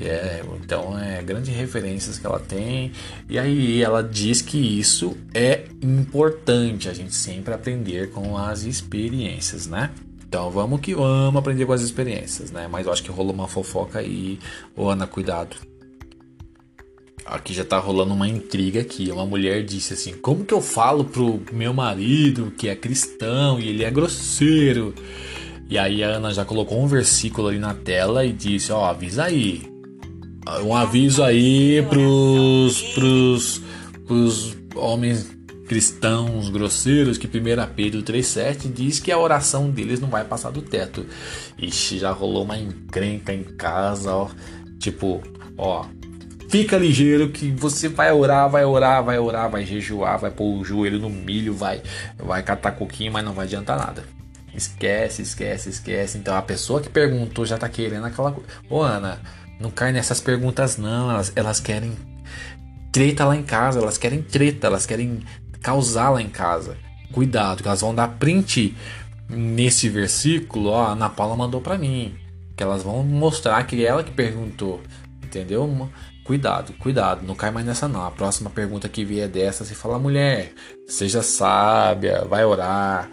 É, 0.00 0.42
então 0.62 0.96
é 0.96 1.20
grandes 1.22 1.54
referências 1.54 2.18
que 2.18 2.26
ela 2.26 2.38
tem. 2.38 2.92
E 3.28 3.38
aí 3.38 3.82
ela 3.82 4.02
diz 4.02 4.40
que 4.40 4.56
isso 4.56 5.16
é 5.34 5.64
importante, 5.82 6.88
a 6.88 6.94
gente 6.94 7.14
sempre 7.14 7.52
aprender 7.52 8.10
com 8.10 8.36
as 8.36 8.62
experiências, 8.62 9.66
né? 9.66 9.90
Então 10.26 10.50
vamos 10.50 10.80
que 10.80 10.94
vamos 10.94 11.36
aprender 11.36 11.66
com 11.66 11.72
as 11.72 11.80
experiências, 11.80 12.52
né? 12.52 12.68
Mas 12.68 12.86
eu 12.86 12.92
acho 12.92 13.02
que 13.02 13.10
rolou 13.10 13.32
uma 13.32 13.48
fofoca 13.48 13.98
aí. 13.98 14.38
Ô 14.76 14.88
Ana, 14.88 15.06
cuidado. 15.06 15.56
Aqui 17.26 17.52
já 17.52 17.64
tá 17.64 17.78
rolando 17.78 18.14
uma 18.14 18.28
intriga 18.28 18.80
aqui. 18.80 19.10
Uma 19.10 19.26
mulher 19.26 19.64
disse 19.64 19.94
assim: 19.94 20.12
Como 20.12 20.44
que 20.44 20.54
eu 20.54 20.62
falo 20.62 21.04
pro 21.04 21.42
meu 21.52 21.74
marido 21.74 22.52
que 22.56 22.68
é 22.68 22.76
cristão 22.76 23.58
e 23.58 23.68
ele 23.68 23.84
é 23.84 23.90
grosseiro? 23.90 24.94
E 25.68 25.76
aí 25.76 26.04
a 26.04 26.08
Ana 26.08 26.32
já 26.32 26.44
colocou 26.44 26.80
um 26.82 26.86
versículo 26.86 27.48
ali 27.48 27.58
na 27.58 27.74
tela 27.74 28.24
e 28.24 28.32
disse: 28.32 28.70
Ó, 28.70 28.84
avisa 28.84 29.24
aí 29.24 29.77
um 30.62 30.74
aviso 30.74 31.22
aí 31.22 31.82
pros, 31.88 32.82
pros, 32.94 33.62
pros 34.06 34.56
homens 34.74 35.38
cristãos 35.68 36.48
grosseiros 36.48 37.18
que 37.18 37.26
1 37.26 37.30
Pedro 37.76 38.02
3,7 38.02 38.72
diz 38.72 38.98
que 38.98 39.12
a 39.12 39.18
oração 39.18 39.70
deles 39.70 40.00
não 40.00 40.08
vai 40.08 40.24
passar 40.24 40.50
do 40.50 40.62
teto. 40.62 41.06
Ixi, 41.58 41.98
já 41.98 42.10
rolou 42.10 42.44
uma 42.44 42.58
encrenca 42.58 43.32
em 43.32 43.44
casa, 43.44 44.14
ó. 44.14 44.30
Tipo, 44.78 45.22
ó, 45.58 45.84
fica 46.48 46.78
ligeiro 46.78 47.28
que 47.28 47.50
você 47.50 47.88
vai 47.88 48.10
orar, 48.10 48.48
vai 48.48 48.64
orar, 48.64 49.04
vai 49.04 49.18
orar, 49.18 49.50
vai 49.50 49.66
jejuar, 49.66 50.18
vai 50.18 50.30
pôr 50.30 50.58
o 50.58 50.64
joelho 50.64 50.98
no 50.98 51.10
milho, 51.10 51.52
vai, 51.52 51.82
vai 52.16 52.42
catar 52.42 52.72
coquinho, 52.72 53.12
mas 53.12 53.24
não 53.24 53.34
vai 53.34 53.44
adiantar 53.44 53.78
nada. 53.78 54.04
Esquece, 54.54 55.22
esquece, 55.22 55.68
esquece. 55.68 56.16
Então 56.16 56.34
a 56.34 56.42
pessoa 56.42 56.80
que 56.80 56.88
perguntou 56.88 57.44
já 57.44 57.58
tá 57.58 57.68
querendo 57.68 58.06
aquela 58.06 58.32
coisa. 58.32 58.48
Ô 58.70 58.82
Ana, 58.82 59.20
não 59.60 59.70
cai 59.70 59.92
nessas 59.92 60.20
perguntas, 60.20 60.76
não. 60.76 61.10
Elas, 61.10 61.32
elas 61.34 61.60
querem 61.60 61.96
treta 62.92 63.24
lá 63.24 63.36
em 63.36 63.42
casa, 63.42 63.78
elas 63.78 63.98
querem 63.98 64.22
treta, 64.22 64.66
elas 64.66 64.86
querem 64.86 65.20
causar 65.62 66.10
lá 66.10 66.22
em 66.22 66.28
casa. 66.28 66.76
Cuidado, 67.12 67.62
que 67.62 67.68
elas 67.68 67.80
vão 67.80 67.94
dar 67.94 68.08
print 68.08 68.76
nesse 69.28 69.88
versículo. 69.88 70.70
Ó, 70.70 70.84
a 70.84 70.92
Ana 70.92 71.08
Paula 71.08 71.36
mandou 71.36 71.60
para 71.60 71.78
mim. 71.78 72.14
Que 72.56 72.62
elas 72.62 72.82
vão 72.82 73.02
mostrar 73.02 73.62
que 73.64 73.84
é 73.84 73.88
ela 73.88 74.04
que 74.04 74.10
perguntou. 74.10 74.82
Entendeu? 75.22 75.88
Cuidado, 76.24 76.74
cuidado, 76.74 77.26
não 77.26 77.34
cai 77.34 77.50
mais 77.50 77.64
nessa 77.64 77.88
não. 77.88 78.04
A 78.04 78.10
próxima 78.10 78.50
pergunta 78.50 78.88
que 78.88 79.04
vier 79.04 79.28
dessa, 79.28 79.64
você 79.64 79.74
fala, 79.74 79.98
mulher, 79.98 80.52
seja 80.86 81.22
sábia, 81.22 82.24
vai 82.28 82.44
orar 82.44 83.10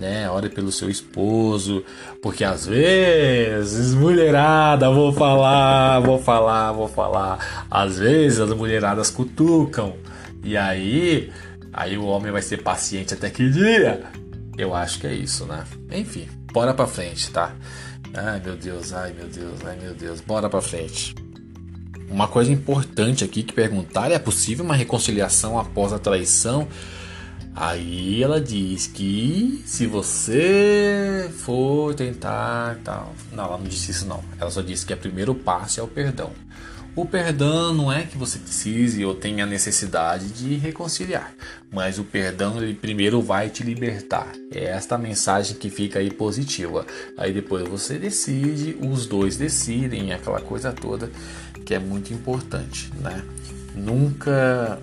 né? 0.00 0.28
Ore 0.30 0.48
pelo 0.48 0.72
seu 0.72 0.88
esposo, 0.88 1.84
porque 2.22 2.42
às 2.42 2.66
vezes, 2.66 3.94
mulherada, 3.94 4.90
vou 4.90 5.12
falar, 5.12 6.00
vou 6.00 6.18
falar, 6.18 6.72
vou 6.72 6.88
falar. 6.88 7.66
Às 7.70 7.98
vezes 7.98 8.40
as 8.40 8.50
mulheradas 8.54 9.10
cutucam. 9.10 9.94
E 10.42 10.56
aí, 10.56 11.30
aí 11.72 11.98
o 11.98 12.06
homem 12.06 12.32
vai 12.32 12.40
ser 12.40 12.62
paciente 12.62 13.12
até 13.12 13.28
que 13.28 13.50
dia? 13.50 14.02
Eu 14.56 14.74
acho 14.74 14.98
que 14.98 15.06
é 15.06 15.12
isso, 15.12 15.44
né? 15.44 15.64
Enfim, 15.92 16.26
bora 16.52 16.72
pra 16.72 16.86
frente, 16.86 17.30
tá? 17.30 17.54
Ai 18.14 18.40
meu 18.44 18.56
Deus, 18.56 18.92
ai 18.92 19.12
meu 19.12 19.28
Deus, 19.28 19.60
ai 19.64 19.78
meu 19.80 19.94
Deus, 19.94 20.20
bora 20.20 20.48
pra 20.48 20.62
frente. 20.62 21.14
Uma 22.10 22.26
coisa 22.26 22.50
importante 22.50 23.22
aqui 23.22 23.42
que 23.42 23.52
perguntar 23.52 24.10
é 24.10 24.18
possível 24.18 24.64
uma 24.64 24.74
reconciliação 24.74 25.58
após 25.58 25.92
a 25.92 25.98
traição? 25.98 26.66
Aí 27.54 28.22
ela 28.22 28.40
diz 28.40 28.86
que 28.86 29.62
se 29.66 29.86
você 29.86 31.30
for 31.38 31.94
tentar 31.94 32.78
tal. 32.84 33.14
Não, 33.32 33.44
ela 33.44 33.58
não 33.58 33.64
disse 33.64 33.90
isso 33.90 34.06
não. 34.06 34.22
Ela 34.38 34.50
só 34.50 34.62
disse 34.62 34.86
que 34.86 34.92
o 34.92 34.96
primeiro 34.96 35.34
passo 35.34 35.80
é 35.80 35.82
o 35.82 35.88
perdão. 35.88 36.30
O 36.96 37.06
perdão 37.06 37.72
não 37.72 37.92
é 37.92 38.02
que 38.02 38.18
você 38.18 38.38
precise 38.38 39.04
ou 39.04 39.14
tenha 39.14 39.46
necessidade 39.46 40.28
de 40.28 40.56
reconciliar, 40.56 41.32
mas 41.70 42.00
o 42.00 42.04
perdão 42.04 42.60
ele 42.60 42.74
primeiro 42.74 43.22
vai 43.22 43.48
te 43.48 43.62
libertar. 43.62 44.32
É 44.52 44.64
esta 44.64 44.98
mensagem 44.98 45.56
que 45.56 45.70
fica 45.70 46.00
aí 46.00 46.10
positiva. 46.10 46.84
Aí 47.16 47.32
depois 47.32 47.68
você 47.68 47.96
decide, 47.96 48.76
os 48.80 49.06
dois 49.06 49.36
decidem, 49.36 50.12
aquela 50.12 50.40
coisa 50.40 50.72
toda 50.72 51.10
que 51.64 51.74
é 51.74 51.78
muito 51.78 52.12
importante, 52.12 52.90
né? 53.00 53.22
Nunca 53.74 54.80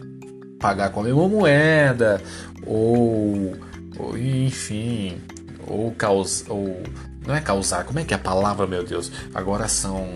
pagar 0.60 0.90
com 0.90 1.02
a 1.02 1.04
mesma 1.04 1.28
moeda, 1.28 2.22
ou, 2.66 3.56
ou 3.98 4.18
enfim, 4.18 5.18
ou 5.66 5.92
causar, 5.92 6.52
ou 6.52 6.82
não 7.26 7.36
é 7.36 7.42
causar, 7.42 7.84
como 7.84 8.00
é 8.00 8.04
que 8.04 8.14
é 8.14 8.18
a 8.18 8.20
palavra, 8.20 8.66
meu 8.66 8.84
Deus? 8.84 9.12
Agora 9.34 9.68
são 9.68 10.08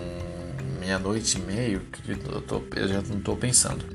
meia-noite 0.80 1.38
e 1.38 1.42
meio, 1.42 1.82
que 1.92 2.12
eu, 2.12 2.42
tô, 2.42 2.62
eu 2.76 2.88
já 2.88 3.02
não 3.02 3.18
estou 3.18 3.36
pensando. 3.36 3.86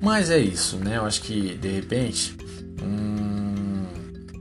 Mas 0.00 0.30
é 0.30 0.38
isso, 0.38 0.76
né? 0.76 0.96
Eu 0.96 1.04
acho 1.04 1.22
que 1.22 1.54
de 1.54 1.68
repente, 1.68 2.36
hum, 2.82 3.84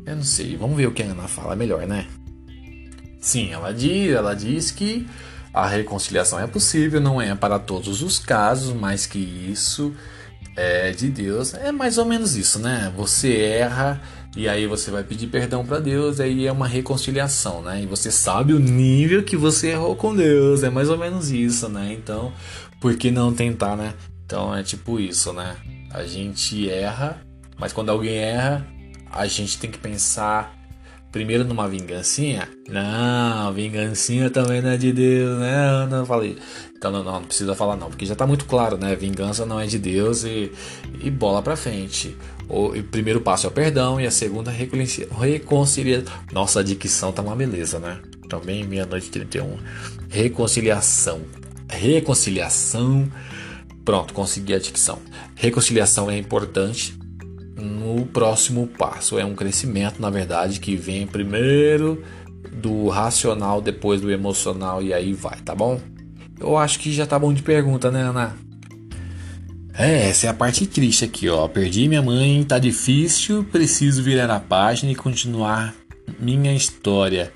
eu 0.06 0.16
não 0.16 0.24
sei. 0.24 0.56
Vamos 0.56 0.78
ver 0.78 0.88
o 0.88 0.92
que 0.92 1.02
a 1.02 1.08
Ana 1.08 1.28
fala 1.28 1.56
melhor, 1.56 1.88
né? 1.88 2.06
Sim, 3.20 3.52
ela 3.52 3.74
diz, 3.74 4.14
ela 4.14 4.36
diz 4.36 4.72
que 4.72 5.08
a 5.54 5.66
reconciliação 5.66 6.40
é 6.40 6.46
possível, 6.46 7.02
não 7.02 7.20
é 7.20 7.34
para 7.34 7.58
todos 7.58 8.04
os 8.04 8.20
casos, 8.20 8.74
mas 8.74 9.08
que 9.08 9.18
isso 9.18 9.94
é, 10.58 10.90
de 10.90 11.08
Deus 11.10 11.54
é 11.54 11.72
mais 11.72 12.00
ou 12.00 12.06
menos 12.06 12.36
isso, 12.36 12.58
né? 12.58 12.92
Você 12.98 13.38
erra 13.38 14.02
e 14.36 14.50
aí 14.50 14.66
você 14.66 14.90
vai 14.90 15.04
pedir 15.04 15.28
perdão 15.28 15.64
para 15.64 15.80
Deus, 15.80 16.20
aí 16.20 16.48
é 16.48 16.52
uma 16.52 16.68
reconciliação, 16.68 17.62
né? 17.62 17.84
E 17.84 17.86
você 17.86 18.12
sabe 18.12 18.54
o 18.54 18.60
nível 18.60 19.24
que 19.24 19.38
você 19.38 19.70
errou 19.70 19.96
com 19.96 20.16
Deus, 20.16 20.64
é 20.64 20.70
mais 20.70 20.90
ou 20.90 20.98
menos 20.98 21.30
isso, 21.30 21.70
né? 21.70 21.94
Então, 21.94 22.34
por 22.82 22.96
que 22.98 23.12
não 23.12 23.32
tentar, 23.32 23.78
né? 23.78 23.94
Então 24.26 24.54
é 24.54 24.64
tipo 24.64 25.00
isso, 25.00 25.32
né? 25.32 25.56
A 25.92 26.04
gente 26.04 26.68
erra, 26.68 27.22
mas 27.60 27.72
quando 27.72 27.90
alguém 27.90 28.16
erra, 28.16 28.66
a 29.12 29.28
gente 29.28 29.60
tem 29.60 29.70
que 29.70 29.78
pensar 29.78 30.58
primeiro 31.12 31.44
numa 31.44 31.68
vingancinha. 31.68 32.48
Não, 32.68 33.54
vingancinha 33.54 34.30
também 34.30 34.62
não 34.62 34.72
é 34.72 34.78
de 34.78 34.92
Deus, 34.92 35.40
né? 35.40 35.88
Eu 35.92 36.06
falei. 36.06 36.38
Então 36.78 36.92
não, 36.92 37.04
não, 37.04 37.24
precisa 37.24 37.56
falar 37.56 37.76
não, 37.76 37.90
porque 37.90 38.06
já 38.06 38.16
tá 38.16 38.28
muito 38.28 38.46
claro, 38.46 38.78
né? 38.78 38.96
Vingança 38.96 39.46
não 39.46 39.60
é 39.60 39.66
de 39.66 39.80
Deus 39.80 40.24
e, 40.24 40.52
e 41.02 41.10
bola 41.10 41.42
pra 41.42 41.56
frente. 41.56 42.16
O, 42.48 42.68
o 42.68 42.84
primeiro 42.84 43.20
passo 43.20 43.48
é 43.48 43.50
o 43.50 43.52
perdão 43.52 44.00
e 44.00 44.06
a 44.06 44.12
segunda 44.12 44.52
reconciliação. 44.52 46.14
Nossa, 46.32 46.60
a 46.60 46.64
dicção 46.64 47.12
tá 47.12 47.22
uma 47.22 47.36
beleza, 47.36 47.80
né? 47.80 48.00
Também 48.30 48.64
meia-noite 48.64 49.10
31. 49.10 49.58
Reconciliação. 50.08 51.22
Reconciliação. 51.68 53.12
Pronto, 53.84 54.14
consegui 54.14 54.54
a 54.54 54.60
dicção. 54.60 55.00
Reconciliação 55.36 56.12
é 56.12 56.18
importante 56.18 56.98
no 57.56 58.06
próximo 58.06 58.68
passo. 58.68 59.18
É 59.18 59.26
um 59.26 59.34
crescimento, 59.34 60.00
na 60.00 60.12
verdade, 60.12 60.60
que 60.60 60.76
vem 60.76 61.08
primeiro 61.08 62.04
do 62.52 62.88
racional, 62.88 63.62
depois 63.62 64.00
do 64.00 64.12
emocional 64.12 64.82
e 64.84 64.94
aí 64.94 65.14
vai, 65.14 65.40
tá 65.42 65.56
bom? 65.56 65.80
Eu 66.40 66.58
acho 66.58 66.80
que 66.80 66.92
já 66.92 67.06
tá 67.06 67.18
bom 67.18 67.34
de 67.34 67.42
pergunta, 67.42 67.90
né, 67.90 68.02
Ana? 68.02 68.38
É, 69.74 70.10
essa 70.10 70.28
é 70.28 70.30
a 70.30 70.34
parte 70.34 70.66
triste 70.66 71.06
aqui, 71.06 71.30
ó. 71.30 71.48
Perdi 71.48 71.88
minha 71.88 72.02
mãe, 72.02 72.44
tá 72.44 72.58
difícil, 72.58 73.44
preciso 73.44 74.02
virar 74.02 74.30
a 74.32 74.40
página 74.40 74.92
e 74.92 74.96
continuar 74.96 75.76
minha 76.20 76.54
história. 76.54 77.32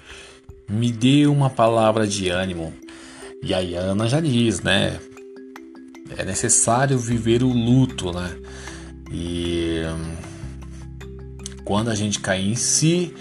Me 0.67 0.91
dê 0.91 1.27
uma 1.27 1.49
palavra 1.49 2.07
de 2.07 2.29
ânimo. 2.29 2.73
E 3.43 3.53
aí 3.53 3.77
a 3.77 3.81
Ana 3.81 4.07
já 4.07 4.19
diz, 4.19 4.61
né? 4.61 4.99
É 6.17 6.25
necessário 6.25 6.97
viver 6.97 7.43
o 7.43 7.49
luto, 7.49 8.11
né? 8.11 8.35
E 9.11 9.81
hum, 9.85 10.15
quando 11.63 11.89
a 11.89 11.95
gente 11.95 12.19
cai 12.19 12.41
em 12.41 12.55
si, 12.55 13.13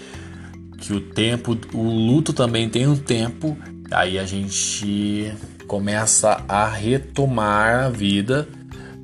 que 0.79 0.93
o 0.93 0.99
tempo, 0.99 1.57
o 1.73 1.83
luto 1.83 2.33
também 2.33 2.69
tem 2.69 2.87
um 2.87 2.97
tempo, 2.97 3.57
aí 3.91 4.17
a 4.17 4.25
gente 4.25 5.31
começa 5.71 6.43
a 6.49 6.67
retomar 6.67 7.85
a 7.85 7.89
vida, 7.89 8.45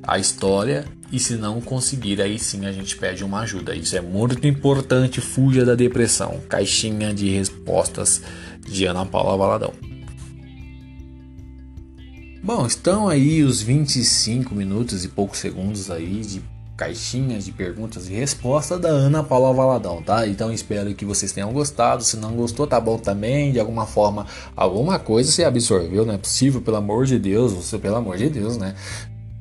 a 0.02 0.18
história, 0.18 0.84
e 1.10 1.18
se 1.18 1.36
não 1.36 1.62
conseguir, 1.62 2.20
aí 2.20 2.38
sim 2.38 2.66
a 2.66 2.72
gente 2.72 2.94
pede 2.94 3.24
uma 3.24 3.40
ajuda. 3.40 3.74
Isso 3.74 3.96
é 3.96 4.02
muito 4.02 4.46
importante, 4.46 5.18
fuja 5.18 5.64
da 5.64 5.74
depressão. 5.74 6.42
Caixinha 6.46 7.14
de 7.14 7.30
respostas 7.30 8.20
de 8.68 8.84
Ana 8.84 9.06
Paula 9.06 9.34
Valadão. 9.38 9.72
Bom, 12.44 12.66
estão 12.66 13.08
aí 13.08 13.42
os 13.42 13.62
25 13.62 14.54
minutos 14.54 15.06
e 15.06 15.08
poucos 15.08 15.38
segundos 15.38 15.90
aí 15.90 16.20
de 16.20 16.42
caixinhas 16.78 17.44
de 17.44 17.50
perguntas 17.50 18.08
e 18.08 18.12
respostas 18.12 18.80
da 18.80 18.88
Ana 18.88 19.24
Paula 19.24 19.52
Valadão, 19.52 20.00
tá? 20.00 20.28
Então 20.28 20.52
espero 20.52 20.94
que 20.94 21.04
vocês 21.04 21.32
tenham 21.32 21.52
gostado. 21.52 22.04
Se 22.04 22.16
não 22.16 22.36
gostou, 22.36 22.68
tá 22.68 22.80
bom 22.80 22.96
também. 22.96 23.50
De 23.50 23.58
alguma 23.58 23.84
forma, 23.84 24.26
alguma 24.54 24.96
coisa 24.96 25.32
você 25.32 25.42
absorveu, 25.42 26.06
não 26.06 26.14
é 26.14 26.18
possível, 26.18 26.62
pelo 26.62 26.76
amor 26.76 27.04
de 27.04 27.18
Deus, 27.18 27.52
você, 27.52 27.76
pelo 27.78 27.96
amor 27.96 28.16
de 28.16 28.30
Deus, 28.30 28.56
né? 28.56 28.76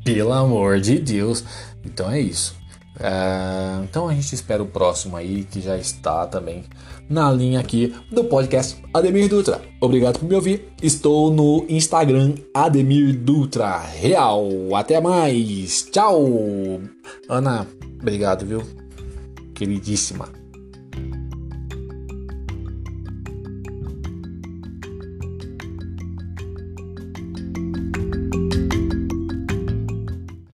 Pelo 0.04 0.34
amor 0.34 0.82
de 0.82 0.97
Deus. 0.97 1.43
Então 1.86 2.10
é 2.10 2.19
isso. 2.19 2.57
É, 3.00 3.84
então 3.84 4.08
a 4.08 4.14
gente 4.14 4.34
espera 4.34 4.62
o 4.62 4.68
próximo 4.68 5.16
aí, 5.16 5.44
que 5.44 5.62
já 5.62 5.78
está 5.78 6.26
também 6.26 6.64
na 7.10 7.32
linha 7.32 7.60
aqui 7.60 7.94
do 8.12 8.24
podcast 8.24 8.82
Ademir 8.94 9.30
Dutra. 9.30 9.62
Obrigado 9.80 10.20
por 10.20 10.28
me 10.28 10.36
ouvir. 10.36 10.70
Estou 10.82 11.32
no 11.32 11.66
Instagram 11.70 12.36
Ademir 12.54 13.16
Dutra 13.18 13.78
Real. 13.78 14.50
Até 14.76 15.00
mais. 15.00 15.84
Tchau. 15.92 16.82
Ana, 17.30 17.68
obrigado, 18.00 18.46
viu? 18.46 18.64
Queridíssima. 19.54 20.37